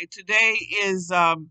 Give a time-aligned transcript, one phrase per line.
[0.00, 1.50] Okay, today is um,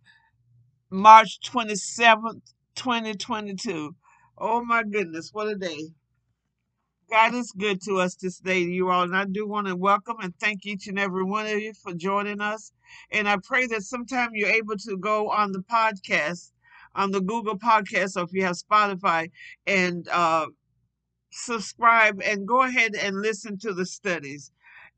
[0.89, 2.41] March 27th,
[2.73, 3.95] 2022.
[4.39, 5.89] Oh my goodness, what a day.
[7.11, 9.03] God is good to us this day, you all.
[9.03, 11.93] And I do want to welcome and thank each and every one of you for
[11.93, 12.71] joining us.
[13.11, 16.51] And I pray that sometime you're able to go on the podcast,
[16.95, 19.29] on the Google podcast, or if you have Spotify,
[19.67, 20.47] and uh,
[21.31, 24.51] subscribe and go ahead and listen to the studies.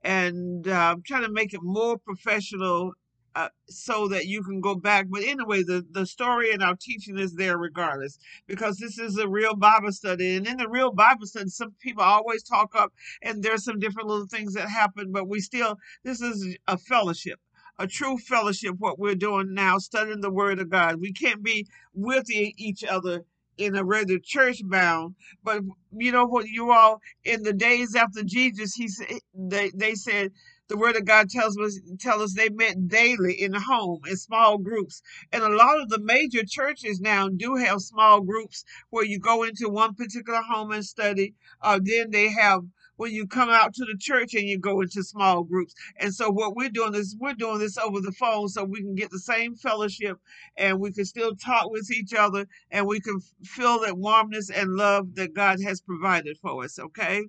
[0.03, 2.93] And uh, I'm trying to make it more professional
[3.35, 5.07] uh, so that you can go back.
[5.09, 9.27] But anyway, the, the story and our teaching is there regardless because this is a
[9.27, 10.35] real Bible study.
[10.35, 14.09] And in the real Bible study, some people always talk up and there's some different
[14.09, 17.39] little things that happen, but we still, this is a fellowship.
[17.79, 21.01] A true fellowship, what we're doing now, studying the Word of God.
[21.01, 23.23] We can't be with each other
[23.57, 25.15] in a regular church bound.
[25.43, 29.95] But you know what, you all in the days after Jesus, he said they they
[29.95, 30.31] said
[30.71, 34.17] the word of God tells us tell us they met daily in the home in
[34.17, 35.03] small groups.
[35.33, 39.43] And a lot of the major churches now do have small groups where you go
[39.43, 41.35] into one particular home and study.
[41.63, 42.61] Uh, then they have
[42.97, 45.75] when you come out to the church and you go into small groups.
[45.99, 48.95] And so what we're doing is we're doing this over the phone so we can
[48.95, 50.17] get the same fellowship
[50.57, 54.75] and we can still talk with each other and we can feel that warmness and
[54.77, 57.23] love that God has provided for us, okay?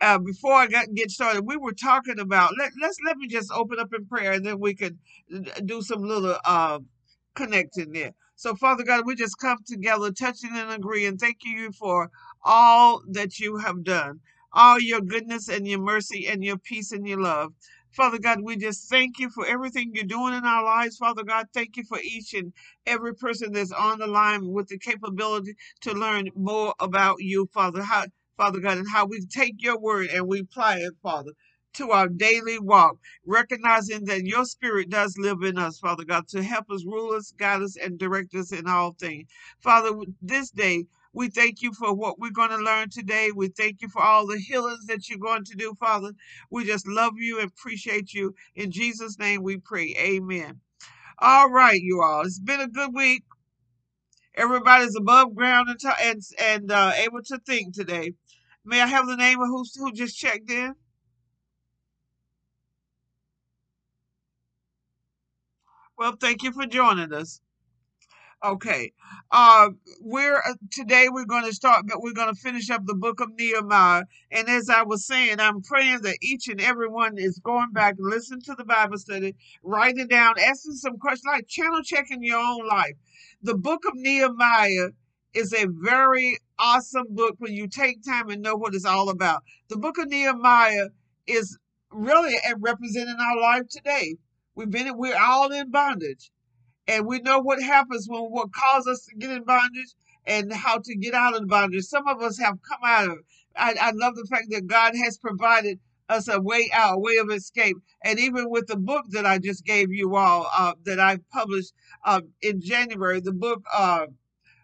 [0.00, 3.80] Uh, before I get started, we were talking about let let's let me just open
[3.80, 4.98] up in prayer and then we could
[5.66, 6.80] do some little uh,
[7.36, 8.12] connecting there.
[8.36, 11.18] So, Father God, we just come together, touching and agreeing.
[11.18, 12.10] Thank you for
[12.44, 14.20] all that you have done,
[14.54, 17.54] all your goodness and your mercy and your peace and your love.
[17.92, 20.98] Father God, we just thank you for everything you're doing in our lives.
[20.98, 22.54] Father God, thank you for each and
[22.86, 27.82] every person that's on the line with the capability to learn more about you, Father.
[27.82, 28.04] How
[28.38, 31.32] Father God, and how we take your word and we apply it, Father,
[31.74, 36.44] to our daily walk, recognizing that your spirit does live in us, Father God, to
[36.44, 39.28] help us, rule us, guide us, and direct us in all things.
[39.60, 43.32] Father, this day, we thank you for what we're going to learn today.
[43.36, 46.12] We thank you for all the healings that you're going to do, Father.
[46.50, 48.36] We just love you and appreciate you.
[48.56, 49.96] In Jesus' name we pray.
[50.00, 50.60] Amen.
[51.20, 52.22] All right, you all.
[52.22, 53.24] It's been a good week.
[54.36, 58.12] Everybody's above ground and, t- and, and uh, able to think today.
[58.68, 60.74] May I have the name of who, who just checked in?
[65.96, 67.40] Well, thank you for joining us.
[68.44, 68.92] Okay.
[69.30, 69.70] Uh,
[70.02, 73.20] we're uh, today we're going to start, but we're going to finish up the book
[73.20, 74.04] of Nehemiah.
[74.30, 77.94] And as I was saying, I'm praying that each and every one is going back
[77.98, 82.38] and listen to the Bible study, writing down, asking some questions, like channel checking your
[82.38, 82.96] own life.
[83.42, 84.90] The book of Nehemiah
[85.32, 89.42] is a very awesome book when you take time and know what it's all about.
[89.68, 90.88] The book of Nehemiah
[91.26, 91.58] is
[91.90, 94.16] really representing our life today.
[94.54, 96.30] We've been we're all in bondage.
[96.86, 99.94] And we know what happens when what causes us to get in bondage
[100.26, 101.84] and how to get out of the bondage.
[101.84, 103.24] Some of us have come out of it.
[103.56, 107.16] I, I love the fact that God has provided us a way out, a way
[107.16, 107.76] of escape.
[108.02, 111.72] And even with the book that I just gave you all, uh, that I published
[112.04, 114.06] uh, in January, the book uh,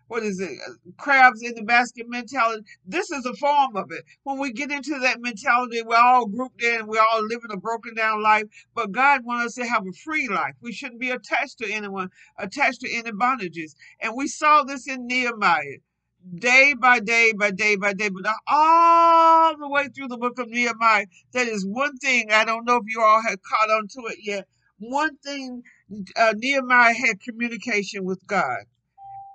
[0.09, 0.59] what is it,
[0.99, 2.65] crabs in the basket mentality.
[2.87, 4.05] This is a form of it.
[4.25, 7.95] When we get into that mentality, we're all grouped in, we're all living a broken
[7.95, 8.45] down life,
[8.75, 10.55] but God wants us to have a free life.
[10.61, 13.75] We shouldn't be attached to anyone, attached to any bondages.
[14.01, 15.79] And we saw this in Nehemiah.
[16.39, 20.49] Day by day by day by day, but all the way through the book of
[20.49, 22.33] Nehemiah, that is one thing.
[22.33, 24.49] I don't know if you all have caught on to it yet.
[24.79, 25.63] One thing
[26.17, 28.65] uh, Nehemiah had communication with God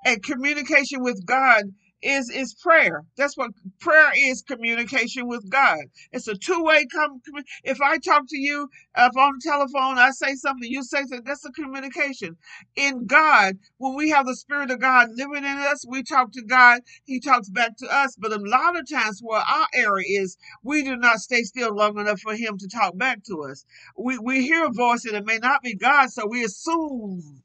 [0.06, 1.64] and communication with God
[2.04, 3.04] is is prayer.
[3.18, 3.52] That's what
[3.82, 5.80] prayer is communication with God.
[6.14, 7.22] It's a two-way com-
[7.64, 11.24] if I talk to you if on the telephone I say something you say something
[11.26, 12.38] that's a communication.
[12.78, 16.44] In God, when we have the spirit of God living in us, we talk to
[16.44, 20.38] God, he talks back to us, but a lot of times where our error is
[20.64, 23.66] we do not stay still long enough for him to talk back to us.
[23.98, 27.44] We we hear a voice and it may not be God, so we assume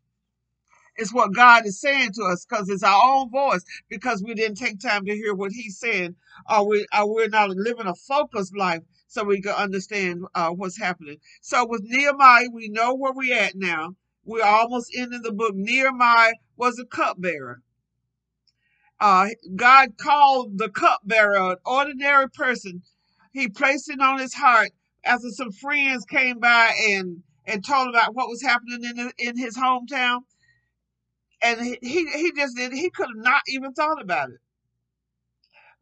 [0.97, 4.59] it's what God is saying to us because it's our own voice because we didn't
[4.59, 6.17] take time to hear what He's saying,
[6.51, 10.79] or we or we're not living a focused life so we can understand uh, what's
[10.79, 11.19] happening.
[11.43, 13.97] So with Nehemiah, we know where we're at now.
[14.25, 15.55] We're almost ending the book.
[15.55, 17.63] Nehemiah was a cupbearer.
[19.01, 22.83] Uh, God called the cupbearer an ordinary person.
[23.33, 24.71] He placed it on his heart
[25.05, 29.57] after some friends came by and and told about what was happening in in his
[29.57, 30.21] hometown
[31.45, 34.41] and he he just did he could have not even thought about it.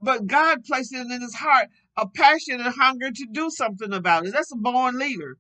[0.01, 4.27] But god placed it in his heart a passion and hunger to do something about
[4.27, 4.33] it.
[4.33, 5.37] That's a born leader.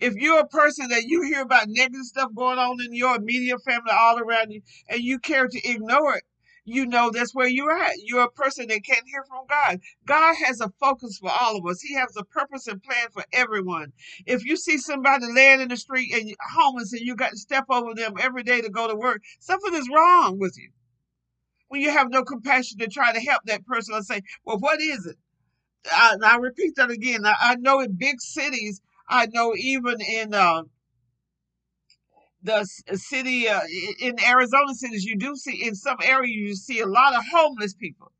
[0.00, 3.62] If you're a person that you hear about negative stuff going on in your immediate
[3.64, 6.24] family all around you and you care to ignore it,
[6.68, 7.94] you know that's where you're at.
[8.04, 9.80] You're a person that can't hear from God.
[10.06, 11.80] God has a focus for all of us.
[11.80, 13.92] He has a purpose and plan for everyone.
[14.26, 17.64] If you see somebody laying in the street and homeless and you got to step
[17.70, 20.70] over them every day to go to work, something is wrong with you.
[21.68, 24.80] When you have no compassion to try to help that person and say, well, what
[24.80, 25.16] is it?
[25.90, 27.24] I, I repeat that again.
[27.24, 30.62] I, I, know in big cities, I know even in uh,
[32.42, 33.60] the city uh,
[34.00, 37.74] in Arizona cities, you do see in some areas you see a lot of homeless
[37.74, 38.12] people.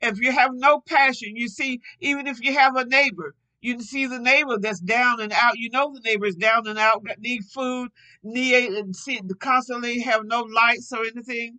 [0.00, 4.06] If you have no passion, you see even if you have a neighbor, you see
[4.06, 5.56] the neighbor that's down and out.
[5.56, 7.90] You know the neighbor is down and out, need food,
[8.22, 11.58] need see, constantly have no lights or anything.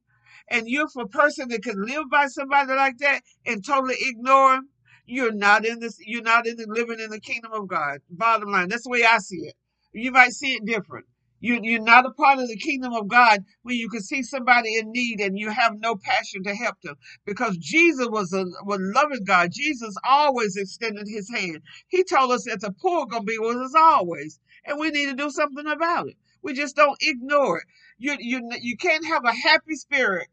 [0.50, 4.70] And you're a person that can live by somebody like that and totally ignore them
[5.08, 8.52] you're not in this you're not in the living in the kingdom of god bottom
[8.52, 9.56] line that's the way i see it
[9.94, 11.06] you might see it different
[11.42, 14.78] you, you're not a part of the kingdom of god when you can see somebody
[14.78, 16.96] in need and you have no passion to help them.
[17.26, 19.52] Because jesus was a was loving god.
[19.54, 21.62] Jesus always extended his hand.
[21.90, 25.16] He told us that the poor gonna be with us always and we need to
[25.16, 26.18] do something about it.
[26.44, 27.66] We just don't ignore it.
[27.98, 30.30] You you you can't have a happy spirit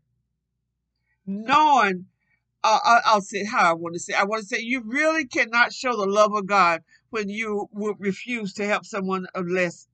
[1.27, 2.07] knowing
[2.63, 4.15] uh, I'll say how I want to say.
[4.15, 7.97] I want to say you really cannot show the love of God when you would
[7.99, 9.87] refuse to help someone of less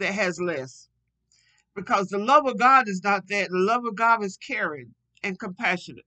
[0.00, 0.88] that has less,
[1.76, 3.50] because the love of God is not that.
[3.50, 6.06] The love of God is caring and compassionate,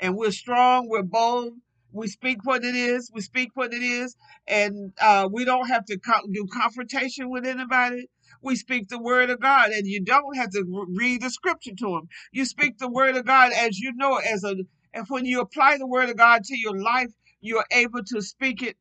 [0.00, 0.88] and we're strong.
[0.88, 1.54] We're bold.
[1.92, 3.10] We speak what it is.
[3.14, 4.16] We speak what it is,
[4.48, 8.08] and uh, we don't have to co- do confrontation with anybody.
[8.42, 11.86] We speak the word of God, and you don't have to read the scripture to
[11.92, 12.08] them.
[12.32, 14.56] You speak the word of God as you know it, as a
[14.94, 18.62] and when you apply the word of God to your life, you're able to speak
[18.62, 18.76] it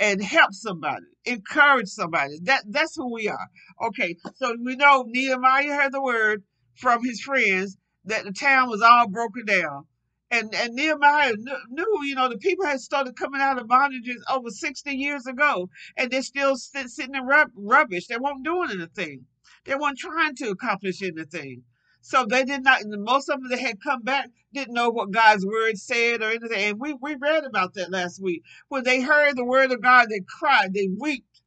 [0.00, 2.40] and help somebody, encourage somebody.
[2.44, 3.48] That that's who we are.
[3.88, 6.44] Okay, so we know Nehemiah heard the word
[6.76, 9.86] from his friends that the town was all broken down.
[10.32, 11.34] And and Nehemiah
[11.70, 15.70] knew, you know, the people had started coming out of bondages over 60 years ago,
[15.98, 18.08] and they're still sit, sitting in rub, rubbish.
[18.08, 19.26] They weren't doing anything.
[19.66, 21.64] They weren't trying to accomplish anything.
[22.02, 25.44] So they did not, most of them that had come back didn't know what God's
[25.46, 26.70] word said or anything.
[26.70, 28.42] And we, we read about that last week.
[28.68, 31.42] When they heard the word of God, they cried, they wept.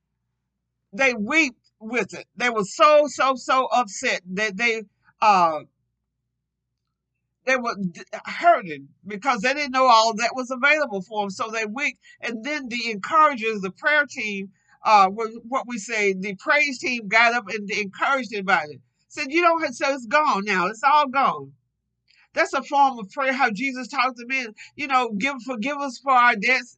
[0.94, 2.26] They wept with it.
[2.36, 4.84] They were so, so, so upset that they,
[5.22, 5.62] uh,
[7.46, 7.76] they were
[8.26, 11.30] hurting because they didn't know all that was available for them.
[11.32, 11.98] So they wept.
[12.22, 14.52] And then the encouragers, the prayer team,
[14.86, 18.82] uh, what we say, the praise team got up and encouraged everybody
[19.14, 20.68] said, You have, so it's gone now.
[20.68, 21.54] It's all gone.
[22.34, 26.00] That's a form of prayer, how Jesus talked to men, you know, give forgive us
[26.00, 26.78] for our debts.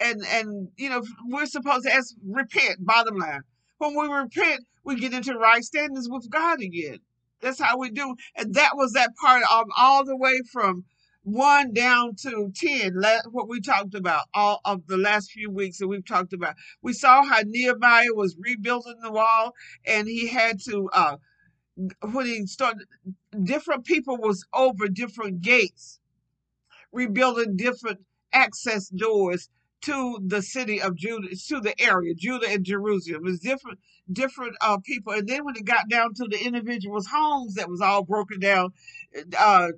[0.00, 3.42] And and you know, we're supposed to ask repent, bottom line.
[3.78, 6.98] When we repent, we get into right standings with God again.
[7.40, 8.16] That's how we do.
[8.36, 10.84] And that was that part of all the way from
[11.22, 12.94] one down to 10,
[13.32, 16.54] what we talked about all of the last few weeks that we've talked about.
[16.82, 19.52] We saw how Nehemiah was rebuilding the wall
[19.84, 21.16] and he had to uh,
[22.02, 22.86] when he started,
[23.44, 26.00] different people was over different gates,
[26.92, 28.00] rebuilding different
[28.32, 29.48] access doors
[29.82, 33.22] to the city of Judah, to the area, Judah and Jerusalem.
[33.24, 33.78] It was different,
[34.12, 35.12] different uh, people.
[35.12, 38.72] And then when it got down to the individuals' homes that was all broken down,
[39.38, 39.68] uh,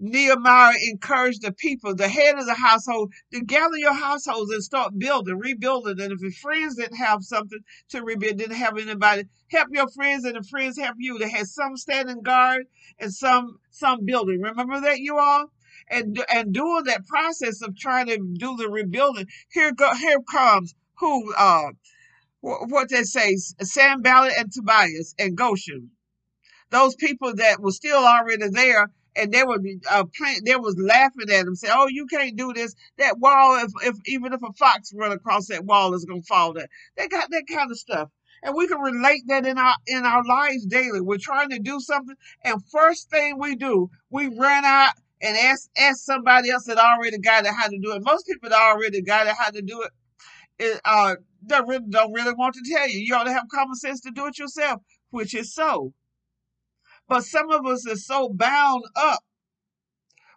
[0.00, 4.98] Nehemiah encouraged the people, the head of the household, to gather your households and start
[4.98, 6.00] building, rebuilding.
[6.00, 7.58] And if your friends didn't have something
[7.90, 11.18] to rebuild, didn't have anybody, help your friends and the friends help you.
[11.18, 12.66] They had some standing guard
[12.98, 14.40] and some some building.
[14.40, 15.50] Remember that you all?
[15.90, 20.74] And and doing that process of trying to do the rebuilding, here go here comes
[20.98, 21.70] who uh
[22.40, 25.88] what they say, Sanballat and Tobias and Geshem.
[26.70, 28.88] Those people that were still already there
[29.18, 29.58] and they were
[29.90, 32.74] uh, playing, they was laughing at him, saying, "Oh, you can't do this.
[32.98, 36.52] That wall, if, if even if a fox run across that wall, is gonna fall
[36.54, 38.10] there." They got that kind of stuff,
[38.42, 41.00] and we can relate that in our in our lives daily.
[41.00, 45.68] We're trying to do something, and first thing we do, we run out and ask
[45.78, 48.02] ask somebody else that already got it how to do it.
[48.04, 49.90] Most people that already got it how to do it,
[50.58, 52.98] it uh, don't really, don't really want to tell you.
[53.00, 55.92] You ought to have common sense to do it yourself, which is so.
[57.08, 59.20] But some of us are so bound up.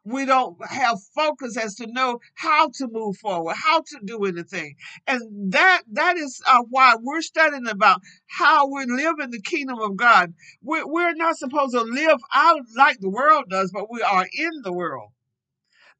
[0.03, 4.75] We don't have focus as to know how to move forward, how to do anything.
[5.05, 9.79] And that that is uh, why we're studying about how we live in the kingdom
[9.79, 10.33] of God.
[10.63, 14.61] We're, we're not supposed to live out like the world does, but we are in
[14.63, 15.11] the world.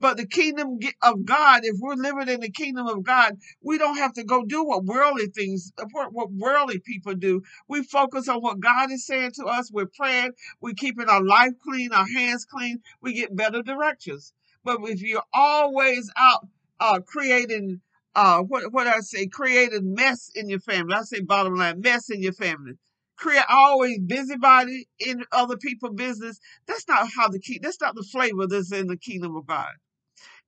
[0.02, 3.98] But the kingdom of God, if we're living in the kingdom of God, we don't
[3.98, 7.44] have to go do what worldly things, what, worldly people do.
[7.68, 9.72] We focus on what God is saying to us.
[9.72, 10.32] We're praying.
[10.60, 12.80] We're keeping our life clean, our hands clean.
[13.00, 14.34] We get better directions.
[14.64, 16.48] But if you're always out
[16.80, 17.82] uh, creating,
[18.16, 20.96] uh, what what I say, creating mess in your family.
[20.96, 22.74] I say bottom line, mess in your family.
[23.18, 26.40] Create always busybody in other people's business.
[26.66, 27.60] That's not how the key.
[27.62, 29.70] That's not the flavor that's in the kingdom of God.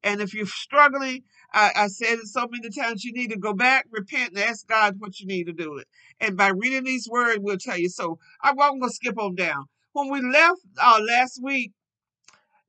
[0.04, 3.54] And if you're struggling, I, I said it so many times, you need to go
[3.54, 5.88] back, repent, and ask God what you need to do it.
[6.20, 7.90] And by reading these words, we'll tell you.
[7.90, 9.66] So I'm going to skip on down.
[9.94, 11.72] When we left uh, last week,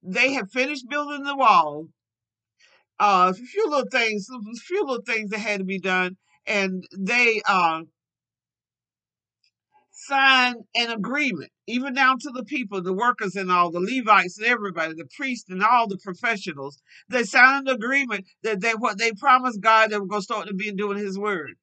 [0.03, 1.89] they had finished building the wall.
[3.01, 6.85] Uh, a few little things, a few little things that had to be done, and
[6.97, 7.81] they uh,
[10.07, 14.47] signed an agreement, even down to the people, the workers and all, the Levites and
[14.47, 16.81] everybody, the priests and all the professionals.
[17.09, 20.49] They signed an agreement that they what they promised God they were going to start
[20.49, 21.55] to be doing His word.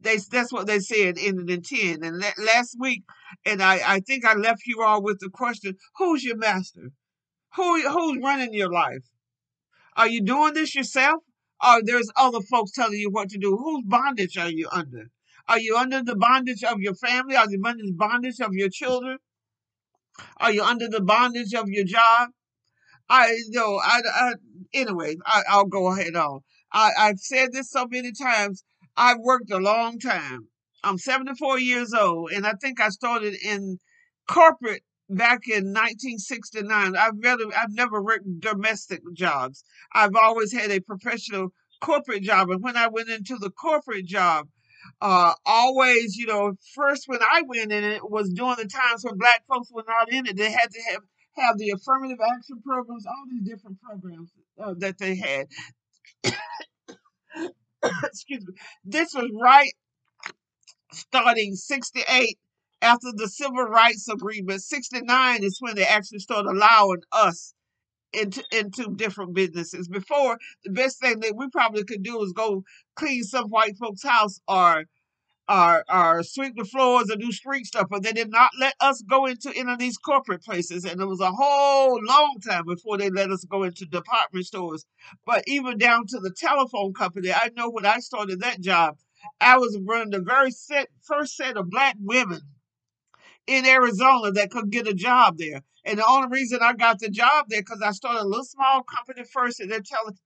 [0.00, 2.04] They that's what they said in the ten.
[2.04, 3.04] And la- last week,
[3.44, 6.90] and I I think I left you all with the question: Who's your master?
[7.56, 9.04] Who who's running your life?
[9.96, 11.22] Are you doing this yourself?
[11.64, 13.56] Or there's other folks telling you what to do?
[13.56, 15.10] Whose bondage are you under?
[15.48, 17.36] Are you under the bondage of your family?
[17.36, 19.18] Are you under the bondage of your children?
[20.38, 22.30] Are you under the bondage of your job?
[23.08, 24.32] I know I, I
[24.72, 26.40] anyway I, I'll go ahead on.
[26.72, 28.64] I, I've said this so many times.
[28.96, 30.48] I've worked a long time.
[30.82, 33.78] I'm 74 years old, and I think I started in
[34.28, 36.96] corporate back in 1969.
[36.96, 39.64] I've really I've never worked domestic jobs.
[39.92, 41.48] I've always had a professional
[41.80, 44.48] corporate job, and when I went into the corporate job,
[45.00, 49.18] uh, always you know first when I went in it was during the times when
[49.18, 50.36] black folks were not in it.
[50.36, 51.02] They had to have
[51.36, 54.30] have the affirmative action programs, all these different programs
[54.62, 55.46] uh, that they had.
[58.04, 58.54] Excuse me.
[58.84, 59.72] This was right
[60.92, 62.38] starting 68
[62.82, 67.54] after the civil rights agreement 69 is when they actually started allowing us
[68.14, 69.88] into into different businesses.
[69.88, 72.64] Before the best thing that we probably could do is go
[72.96, 74.84] clean some white folks house or
[75.48, 79.02] or or sweep the floors or do street stuff but they did not let us
[79.02, 82.96] go into any of these corporate places and it was a whole long time before
[82.96, 84.86] they let us go into department stores.
[85.26, 88.96] But even down to the telephone company i know when i started that job
[89.40, 92.42] I was running the very set, first set of black women
[93.46, 95.62] in Arizona that could get a job there.
[95.84, 98.82] And the only reason I got the job there because I started a little small
[98.82, 100.16] company first and they're telling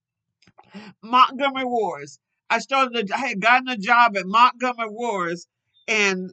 [1.02, 2.20] Montgomery Ward's.
[2.50, 5.48] I started, I had gotten a job at Montgomery Ward's
[5.86, 6.32] and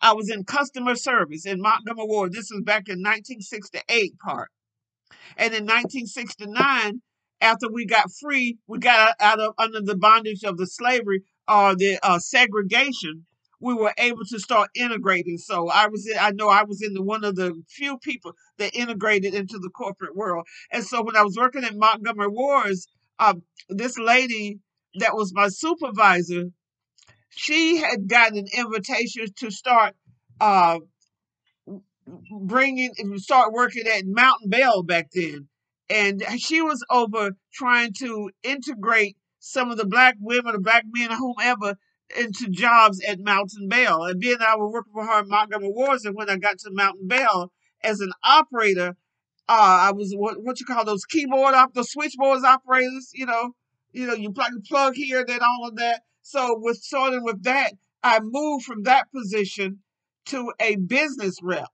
[0.00, 2.32] I was in customer service in Montgomery Ward.
[2.32, 4.50] This was back in 1968 part.
[5.36, 7.00] And in 1969,
[7.40, 11.74] after we got free, we got out of under the bondage of the slavery or
[11.74, 13.26] the uh, segregation.
[13.62, 15.38] We were able to start integrating.
[15.38, 18.32] So I was, in, I know I was in the one of the few people
[18.58, 20.46] that integrated into the corporate world.
[20.70, 22.88] And so when I was working at Montgomery Ward's,
[23.18, 24.58] um, this lady
[24.96, 26.50] that was my supervisor,
[27.30, 29.94] she had gotten an invitation to start.
[30.40, 30.80] Uh,
[32.40, 35.48] bringing start working at Mountain Bell back then,
[35.88, 41.12] and she was over trying to integrate some of the black women, or black men,
[41.12, 41.76] or whomever,
[42.16, 44.04] into jobs at Mountain Bell.
[44.04, 46.58] And being that I was working for her at Montgomery Ward's, and when I got
[46.60, 47.52] to Mountain Bell
[47.82, 48.96] as an operator,
[49.48, 53.52] uh, I was what what you call those keyboard op the switchboards operators, you know,
[53.92, 56.02] you know, you plug plug here, then all of that.
[56.22, 59.80] So with starting with that, I moved from that position
[60.26, 61.68] to a business rep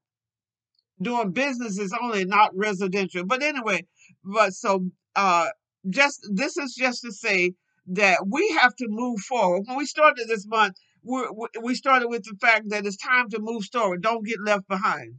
[1.01, 3.25] doing business is only not residential.
[3.25, 3.87] But anyway,
[4.25, 5.47] but so uh
[5.89, 7.55] just this is just to say
[7.89, 9.65] that we have to move forward.
[9.67, 11.27] When we started this month, we
[11.63, 14.03] we started with the fact that it's time to move forward.
[14.03, 15.17] Don't get left behind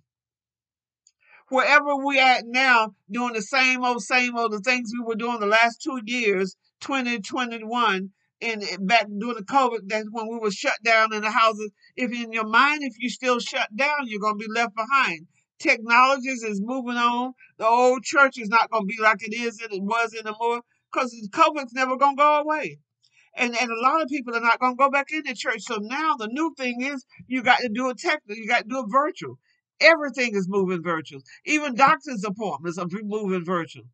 [1.50, 5.40] wherever we at now, doing the same old, same old, the things we were doing
[5.40, 8.12] the last two years, 2021,
[8.42, 11.72] and back during the COVID, that's when we were shut down in the houses.
[11.96, 15.28] If in your mind, if you still shut down, you're going to be left behind.
[15.60, 17.34] Technologies is moving on.
[17.58, 20.62] The old church is not going to be like it is and it was anymore
[20.92, 22.80] because COVID's never going to go away
[23.36, 25.62] and and a lot of people are not going to go back into church.
[25.62, 28.70] So now the new thing is you got to do it technical, you got to
[28.70, 29.40] do it virtual.
[29.80, 31.22] Everything is moving virtual.
[31.46, 33.86] Even doctor's appointments are moving virtual.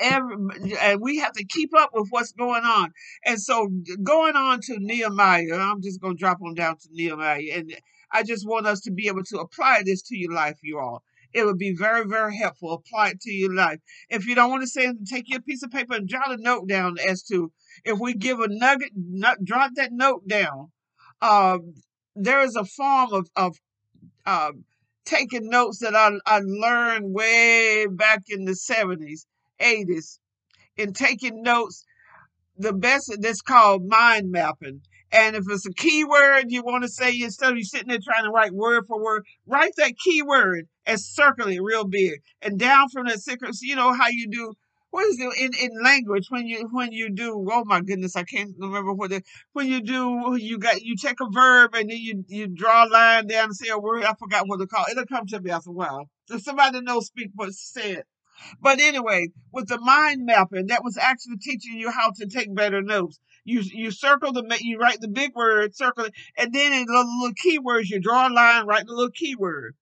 [0.00, 0.36] Every,
[0.80, 2.92] and we have to keep up with what's going on.
[3.24, 3.68] And so
[4.02, 7.42] going on to Nehemiah, I'm just going to drop on down to Nehemiah.
[7.54, 7.74] And
[8.12, 11.02] I just want us to be able to apply this to your life, you all.
[11.32, 12.72] It would be very, very helpful.
[12.72, 13.80] Apply it to your life.
[14.08, 16.36] If you don't want to say it, take your piece of paper and jot a
[16.36, 17.52] note down as to
[17.84, 20.70] if we give a nugget, not, jot that note down.
[21.20, 21.74] Um,
[22.16, 23.56] there is a form of, of
[24.26, 24.64] um,
[25.04, 29.26] taking notes that I, I learned way back in the 70s,
[29.60, 30.18] 80s,
[30.76, 31.84] in taking notes
[32.56, 34.82] the best that's called mind mapping.
[35.12, 38.24] And if it's a keyword you want to say instead of you sitting there trying
[38.24, 42.20] to write word for word, write that keyword and circle it real big.
[42.42, 44.52] And down from that circle, you know how you do
[44.90, 48.24] what is it in, in language when you when you do oh my goodness I
[48.24, 51.98] can't remember what it when you do you got you take a verb and then
[51.98, 54.86] you you draw a line down and say a word I forgot what to call
[54.86, 54.92] it.
[54.92, 57.96] it'll come to me after a while if somebody knows speak what say it
[58.62, 62.82] but anyway, with the mind mapping, that was actually teaching you how to take better
[62.82, 63.20] notes.
[63.48, 66.92] You you circle the you write the big word, circle it, and then in the
[66.92, 69.74] little keywords, you draw a line, write the little keyword.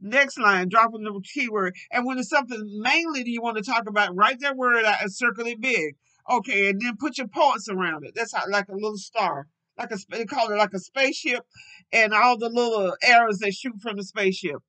[0.00, 1.74] Next line, drop in the keyword.
[1.90, 5.02] And when it's something mainly that you want to talk about, write that word out
[5.02, 5.96] and circle it big.
[6.30, 8.12] Okay, and then put your points around it.
[8.14, 11.44] That's how, like a little star, like a they call it like a spaceship,
[11.92, 14.62] and all the little arrows that shoot from the spaceship.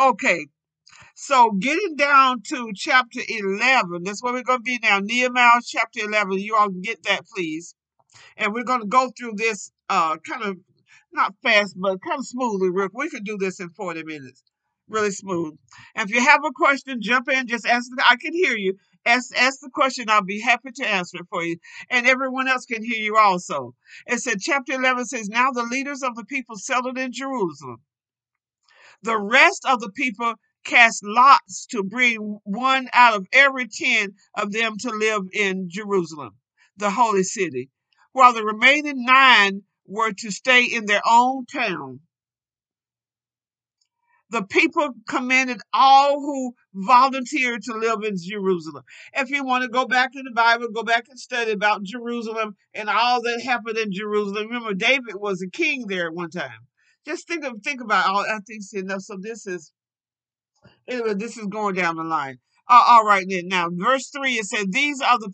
[0.00, 0.46] Okay,
[1.22, 4.98] so getting down to chapter 11, that's where we're going to be now.
[4.98, 6.32] Nehemiah chapter 11.
[6.40, 7.76] You all get that, please.
[8.36, 10.56] And we're going to go through this uh, kind of,
[11.12, 12.70] not fast, but kind of smoothly.
[12.92, 14.42] We could do this in 40 minutes.
[14.88, 15.56] Really smooth.
[15.94, 17.88] And if you have a question, jump in, just ask.
[18.04, 18.74] I can hear you.
[19.06, 20.10] Ask, ask the question.
[20.10, 21.56] I'll be happy to answer it for you.
[21.88, 23.76] And everyone else can hear you also.
[24.08, 27.80] It said, chapter 11 says, Now the leaders of the people settled in Jerusalem.
[29.04, 34.52] The rest of the people cast lots to bring one out of every ten of
[34.52, 36.36] them to live in Jerusalem,
[36.76, 37.70] the holy city,
[38.12, 42.00] while the remaining nine were to stay in their own town.
[44.30, 48.82] The people commanded all who volunteered to live in Jerusalem.
[49.12, 52.56] If you want to go back in the Bible, go back and study about Jerusalem
[52.72, 54.46] and all that happened in Jerusalem.
[54.46, 56.66] Remember, David was a king there at one time.
[57.04, 58.98] Just think of think about all I think you know.
[58.98, 59.70] So this is
[60.88, 62.38] Anyway, this is going down the line.
[62.68, 63.48] Uh, all right, then.
[63.48, 65.32] Now, verse 3, it said, These are the.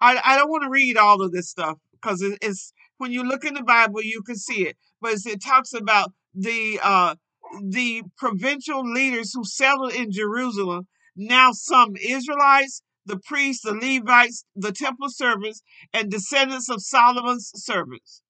[0.00, 3.22] I, I don't want to read all of this stuff because it, it's when you
[3.22, 4.76] look in the Bible, you can see it.
[5.00, 7.14] But it talks about the uh,
[7.60, 14.72] the provincial leaders who settled in Jerusalem, now some Israelites, the priests, the Levites, the
[14.72, 18.22] temple servants, and descendants of Solomon's servants.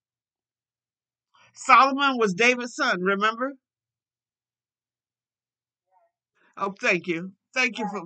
[1.54, 3.52] Solomon was David's son, remember?
[6.56, 7.32] Oh, thank you.
[7.54, 8.02] Thank you for.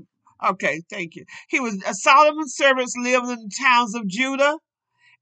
[0.50, 1.24] Okay, thank you.
[1.48, 4.58] He was uh, Solomon's servants lived in the towns of Judah,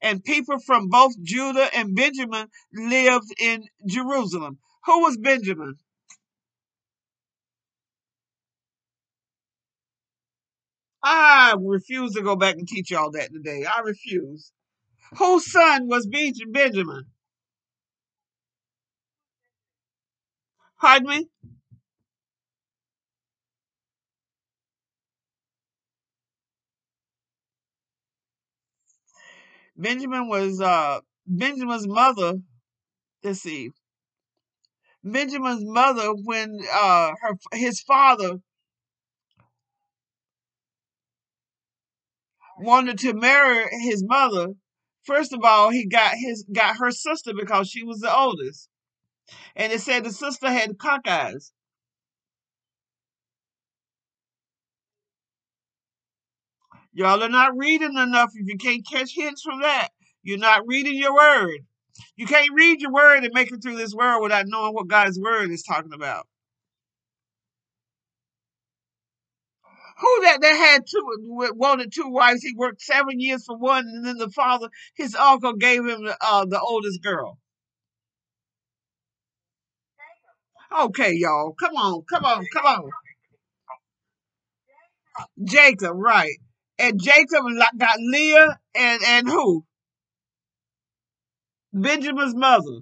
[0.02, 4.58] and people from both Judah and Benjamin lived in Jerusalem.
[4.86, 5.76] Who was Benjamin?
[11.04, 13.64] I refuse to go back and teach y'all that today.
[13.66, 14.52] I refuse.
[15.18, 17.04] Whose son was Benjamin?
[20.80, 21.28] Pardon me?
[29.76, 32.34] Benjamin was uh Benjamin's mother.
[33.22, 33.70] Let's see.
[35.02, 38.38] Benjamin's mother, when uh her his father
[42.58, 44.54] wanted to marry his mother,
[45.04, 48.68] first of all, he got his got her sister because she was the oldest.
[49.56, 51.06] And it said the sister had cock
[56.94, 59.88] Y'all are not reading enough if you can't catch hints from that.
[60.22, 61.60] You're not reading your word.
[62.16, 65.18] You can't read your word and make it through this world without knowing what God's
[65.20, 66.26] word is talking about.
[70.00, 71.04] Who that that had two
[71.56, 72.42] wanted two wives?
[72.42, 76.46] He worked seven years for one, and then the father, his uncle, gave him uh,
[76.46, 77.38] the oldest girl.
[80.76, 82.90] Okay, y'all, come on, come on, come on.
[85.44, 86.36] Jacob, right?
[86.78, 87.44] And Jacob
[87.78, 89.64] got Leah and and who?
[91.72, 92.80] Benjamin's mother.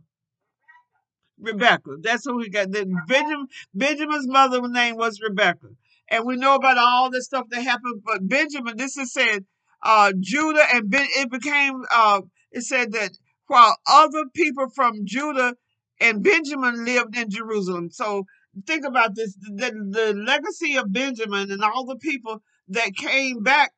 [1.39, 1.97] Rebecca.
[2.01, 2.71] That's who he got.
[2.71, 5.69] Then Benjamin, Benjamin's mother's name was Rebecca.
[6.09, 8.03] And we know about all this stuff that happened.
[8.05, 9.45] But Benjamin, this is said,
[9.83, 12.21] uh, Judah and ben, it became, uh,
[12.53, 13.11] it said that
[13.47, 15.55] while other people from Judah
[16.01, 17.91] and Benjamin lived in Jerusalem.
[17.91, 18.25] So
[18.67, 23.73] think about this the, the legacy of Benjamin and all the people that came back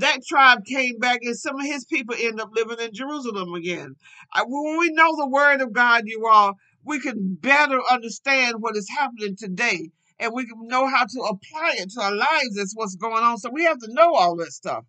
[0.00, 3.94] that tribe came back and some of his people end up living in Jerusalem again.
[4.46, 8.88] when we know the word of God, you all, we can better understand what is
[8.88, 9.90] happening today.
[10.20, 12.56] and we can know how to apply it to our lives.
[12.56, 13.38] That's what's going on.
[13.38, 14.84] So we have to know all that stuff.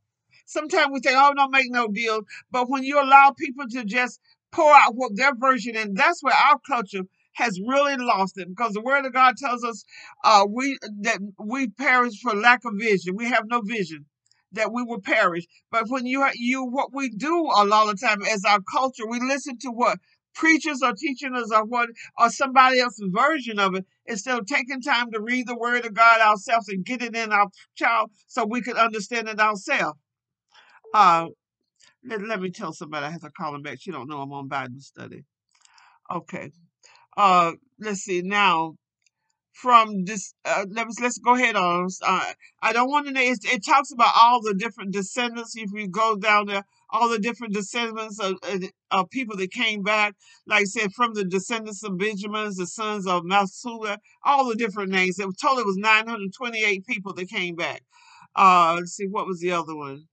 [0.46, 4.20] Sometimes we say, "Oh, don't make no deal," but when you allow people to just
[4.52, 8.74] pour out what their version, and that's where our culture has really lost it because
[8.74, 9.86] the word of God tells us
[10.24, 13.16] uh, we that we perish for lack of vision.
[13.16, 14.06] We have no vision
[14.54, 15.46] that we will perish.
[15.72, 19.20] But when you you what we do a lot of time as our culture, we
[19.20, 20.00] listen to what
[20.34, 24.82] preachers are teaching us or what or somebody else's version of it instead of taking
[24.82, 28.46] time to read the word of God ourselves and get it in our child so
[28.46, 30.00] we can understand it ourselves.
[30.94, 31.28] Uh
[32.06, 33.80] let, let me tell somebody I have to call him back.
[33.82, 35.26] She don't know I'm on Bible study.
[36.10, 36.52] Okay.
[37.18, 38.76] Uh let's see now
[39.62, 43.40] from this uh, let's let's go ahead on uh, i don't want to know it,
[43.44, 47.54] it talks about all the different descendants if you go down there all the different
[47.54, 50.14] descendants of, of, of people that came back
[50.48, 54.92] like i said from the descendants of benjamin the sons of Masulah, all the different
[54.92, 57.82] names it was it was 928 people that came back
[58.36, 60.06] uh let's see what was the other one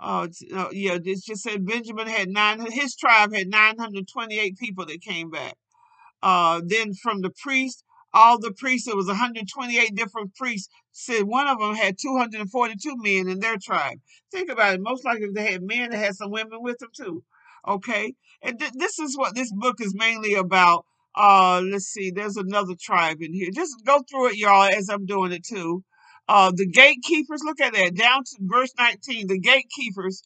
[0.00, 2.60] uh, uh yeah, it just said Benjamin had nine.
[2.72, 5.54] His tribe had nine hundred twenty-eight people that came back.
[6.22, 11.48] Uh, then from the priests, all the priests, it was 128 different priests, said one
[11.48, 13.98] of them had 242 men in their tribe.
[14.30, 14.80] Think about it.
[14.80, 17.24] Most likely they had men, that had some women with them too.
[17.66, 18.14] Okay.
[18.42, 20.84] And th- this is what this book is mainly about.
[21.14, 23.50] Uh, let's see, there's another tribe in here.
[23.54, 25.84] Just go through it, y'all, as I'm doing it too.
[26.28, 30.22] Uh, the gatekeepers, look at that, down to verse 19, the gatekeepers,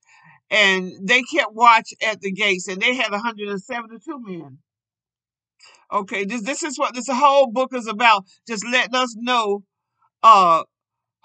[0.50, 4.58] and they kept watch at the gates, and they had 172 men.
[5.92, 8.24] Okay, this this is what this whole book is about.
[8.46, 9.62] Just letting us know
[10.22, 10.64] uh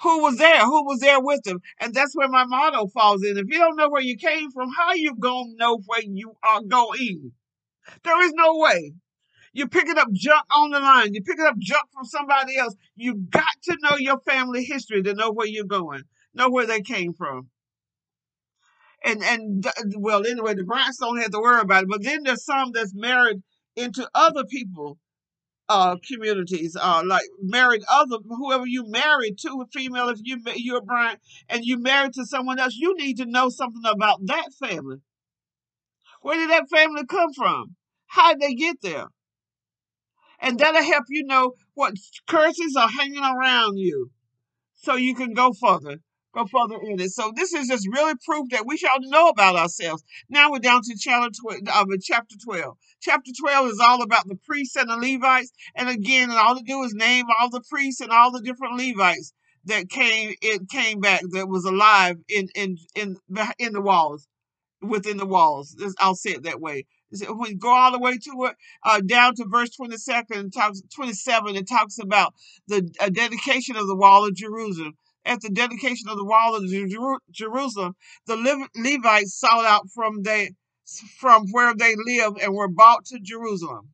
[0.02, 1.60] who was there, who was there with them.
[1.80, 3.38] And that's where my motto falls in.
[3.38, 6.62] If you don't know where you came from, how you gonna know where you are
[6.64, 7.34] going?
[8.04, 8.94] There is no way.
[9.54, 11.14] You're picking up junk on the line.
[11.14, 12.76] You're picking up junk from somebody else.
[12.96, 16.82] You got to know your family history to know where you're going, know where they
[16.82, 17.50] came from.
[19.04, 19.66] And and
[19.98, 21.90] well, anyway, the Bryants don't have to worry about it.
[21.90, 23.42] But then there's some that's married
[23.76, 24.98] into other people
[25.70, 30.80] uh communities uh like married other whoever you married to a female if you you're
[30.80, 34.50] a Bryant and you married to someone else you need to know something about that
[34.60, 34.98] family.
[36.22, 37.76] Where did that family come from?
[38.08, 39.08] How did they get there?
[40.40, 41.94] And that'll help you know what
[42.28, 44.12] curses are hanging around you
[44.74, 46.00] so you can go further
[46.34, 49.56] go further in it so this is just really proof that we shall know about
[49.56, 54.28] ourselves now we're down to chapter 12, uh, chapter 12 chapter 12 is all about
[54.28, 58.02] the priests and the levites and again all to do is name all the priests
[58.02, 59.34] and all the different levites
[59.66, 63.18] that came it came back that was alive in in in
[63.60, 64.28] in the walls
[64.82, 65.76] within the walls.
[66.00, 66.86] I'll say it that way.
[67.28, 71.68] When go all the way to it, uh, down to verse 22nd, talks 27, it
[71.68, 72.34] talks about
[72.68, 74.94] the uh, dedication of the wall of Jerusalem.
[75.24, 80.24] At the dedication of the wall of Jer- Jerusalem, the Le- Levites sought out from
[80.24, 80.52] they
[81.20, 83.94] from where they lived and were brought to Jerusalem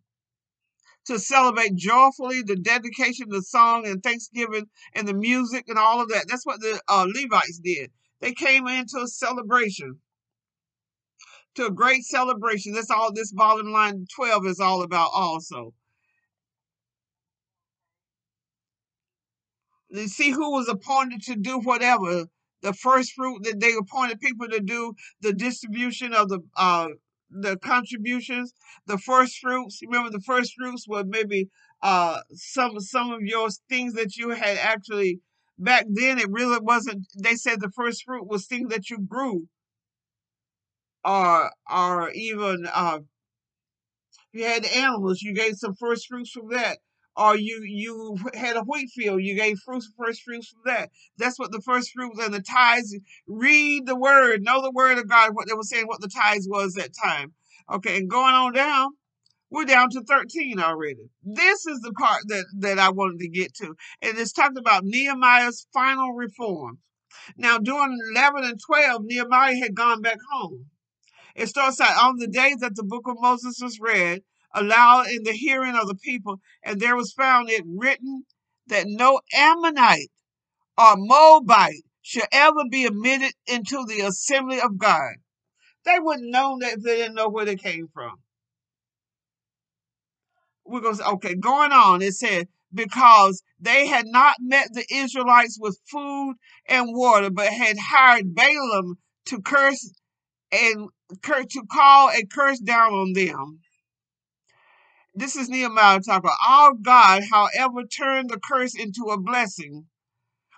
[1.05, 6.09] to celebrate joyfully the dedication, the song and thanksgiving and the music and all of
[6.09, 6.25] that.
[6.27, 7.91] That's what the uh, Levites did.
[8.19, 9.99] They came into a celebration
[11.55, 12.73] to a great celebration.
[12.73, 15.73] That's all this volume line 12 is all about also.
[20.07, 22.25] See who was appointed to do whatever.
[22.61, 26.89] The first fruit that they appointed people to do the distribution of the uh
[27.29, 28.53] the contributions,
[28.85, 29.79] the first fruits.
[29.83, 31.49] Remember the first fruits were maybe
[31.81, 35.21] uh some some of your things that you had actually
[35.59, 39.47] back then it really wasn't they said the first fruit was things that you grew
[41.03, 42.99] or or even uh,
[44.31, 46.77] you had animals, you gave some first fruits from that.
[47.17, 50.91] Or you you had a wheat field, you gave fruits first fruits from that.
[51.17, 52.95] That's what the first fruits and the tithes.
[53.27, 55.31] Read the word, know the word of God.
[55.33, 57.33] What they were saying, what the tithes was that time.
[57.73, 58.91] Okay, and going on down,
[59.49, 61.09] we're down to 13 already.
[61.23, 63.75] This is the part that, that I wanted to get to.
[64.01, 66.79] And it's talking about Nehemiah's final reform.
[67.37, 70.67] Now, during 11 and 12, Nehemiah had gone back home.
[71.35, 75.23] It starts out on the day that the book of Moses was read, aloud in
[75.23, 78.23] the hearing of the people, and there was found it written
[78.67, 80.11] that no Ammonite
[80.77, 85.15] or Moabite should ever be admitted into the assembly of God.
[85.85, 88.15] They wouldn't know that if they didn't know where they came from.
[90.65, 94.85] We're going to say, okay, going on, it said, because they had not met the
[94.91, 96.35] Israelites with food
[96.67, 99.93] and water, but had hired Balaam to curse
[100.51, 100.89] and
[101.23, 103.59] to call a curse down on them.
[105.17, 106.29] This is Nehemiah talking.
[106.47, 109.87] Our God, however, turned the curse into a blessing.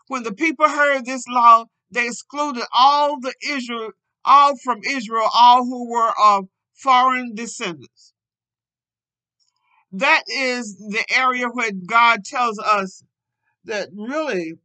[0.08, 3.92] When the people heard this law, they excluded all the Israel,
[4.26, 8.12] all from Israel, all who were of foreign descendants.
[9.94, 13.02] That is the area where God tells us
[13.64, 14.56] that really,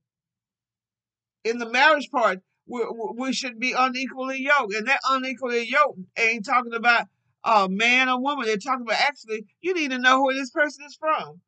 [1.45, 2.85] in the marriage part, we,
[3.17, 4.75] we should be unequally yoked.
[4.75, 7.07] And that unequally yoked ain't talking about
[7.45, 8.47] a man or woman.
[8.47, 11.41] They're talking about actually, you need to know where this person is from.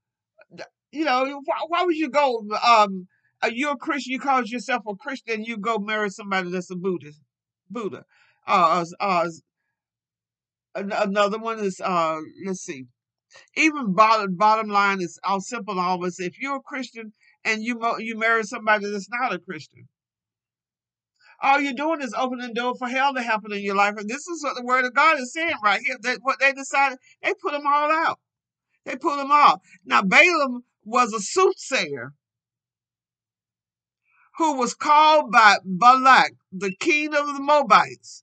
[0.93, 2.47] You know, why, why would you go?
[2.67, 3.09] Um,
[3.43, 4.13] are you a Christian?
[4.13, 5.45] You call yourself a Christian?
[5.45, 7.21] You go marry somebody that's a Buddhist,
[7.71, 8.05] Buddha.
[8.47, 9.29] Uh, uh,
[10.75, 12.85] another one is uh, let's see.
[13.57, 15.79] Even bottom bottom line is all simple.
[15.79, 17.13] Always, if you're a Christian
[17.45, 19.89] and you you marry somebody that's not a Christian,
[21.43, 23.95] all you're doing is opening the door for hell to happen in your life.
[23.97, 25.97] And this is what the word of God is saying right here.
[26.01, 28.21] That what they decided, they put them all out.
[28.85, 29.63] They put them all.
[29.85, 32.13] Now Balaam was a soothsayer
[34.39, 38.23] who was called by Balak, the king of the Moabites,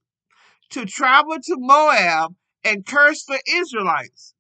[0.70, 4.34] to travel to Moab and curse the Israelites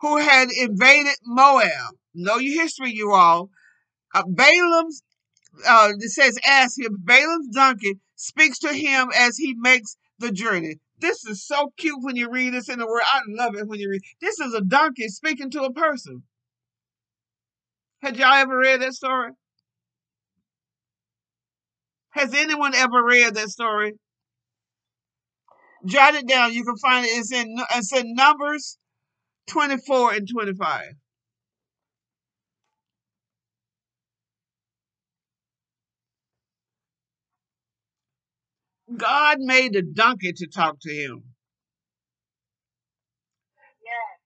[0.00, 1.94] who had invaded Moab.
[2.14, 3.50] Know your history, you all.
[4.14, 5.02] Uh, Balaam's
[5.66, 6.96] uh, it says, ask him.
[7.00, 10.76] Balaam's donkey speaks to him as he makes the journey.
[11.00, 13.02] This is so cute when you read this in the word.
[13.04, 14.02] I love it when you read.
[14.20, 16.22] This is a donkey speaking to a person.
[18.02, 19.30] Had y'all ever read that story?
[22.10, 23.94] Has anyone ever read that story?
[25.86, 26.52] Jot it down.
[26.52, 27.10] You can find it.
[27.10, 28.78] It's in it's in Numbers
[29.48, 30.82] 24 and 25.
[38.96, 41.22] God made a donkey to talk to him.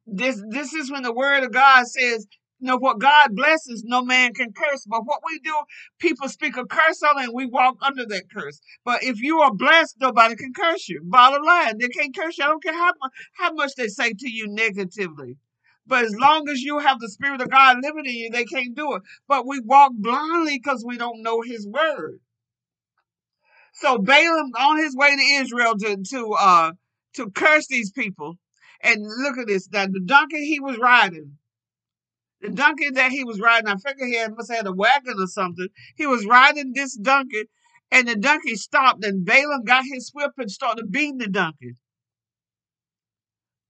[0.07, 2.27] This this is when the word of God says,
[2.59, 4.85] you know, what God blesses, no man can curse.
[4.87, 5.55] But what we do,
[5.99, 8.61] people speak a curse on it and we walk under that curse.
[8.85, 11.01] But if you are blessed, nobody can curse you.
[11.05, 12.45] Bottom line, they can't curse you.
[12.45, 12.93] I don't care how,
[13.35, 15.37] how much they say to you negatively.
[15.87, 18.77] But as long as you have the Spirit of God living in you, they can't
[18.77, 19.03] do it.
[19.27, 22.21] But we walk blindly because we don't know His word.
[23.73, 26.73] So Balaam on his way to Israel to to uh
[27.15, 28.39] to curse these people.
[28.83, 29.69] And look at this.
[29.69, 31.39] That the donkey he was riding,
[32.41, 35.27] the donkey that he was riding, I figure he must have had a wagon or
[35.27, 35.69] something.
[35.97, 37.45] He was riding this donkey,
[37.91, 41.75] and the donkey stopped, and Balaam got his whip and started beating the donkey.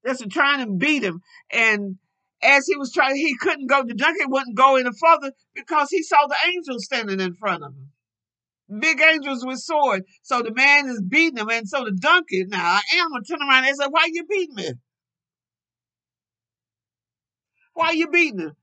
[0.05, 1.21] Just trying to beat him.
[1.51, 1.99] And
[2.43, 3.85] as he was trying, he couldn't go.
[3.85, 7.73] The donkey wouldn't go any further because he saw the angel standing in front of
[7.73, 7.92] him
[8.81, 10.07] big angels with swords.
[10.23, 13.77] So the man is beating him, and so the donkey now animal turn around and
[13.77, 14.71] say, "Why you beating me?
[17.75, 18.57] Why you beating him?"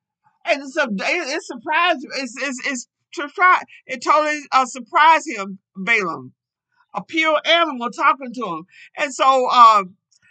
[0.46, 6.34] And it, it surprised it's it's it's try it totally uh, surprised him Balaam,
[6.94, 8.64] a pure animal talking to him,
[8.98, 9.84] and so uh,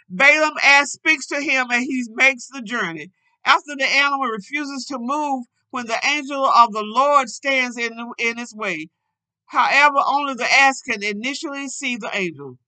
[0.09, 3.11] Balaam asks speaks to him, and he makes the journey.
[3.45, 8.37] After the animal refuses to move when the angel of the Lord stands in in
[8.37, 8.89] his way,
[9.49, 12.59] However, only the ass can initially see the angel.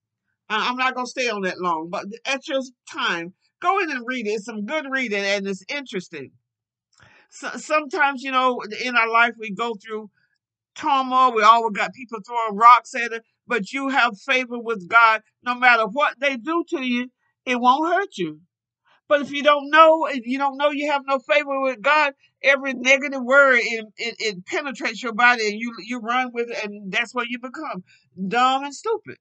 [0.48, 2.60] I'm not going to stay on that long, but at your
[2.92, 4.30] time, go in and read it.
[4.30, 6.32] It's some good reading and it's interesting.
[7.30, 10.10] So, sometimes, you know, in our life, we go through
[10.74, 11.32] turmoil.
[11.32, 15.22] We always got people throwing rocks at it, but you have favor with God.
[15.44, 17.10] No matter what they do to you,
[17.46, 18.40] it won't hurt you.
[19.08, 22.14] But if you don't know, if you don't know you have no favor with God,
[22.42, 26.64] every negative word it, it, it penetrates your body and you you run with it,
[26.64, 27.84] and that's what you become
[28.28, 29.18] dumb and stupid.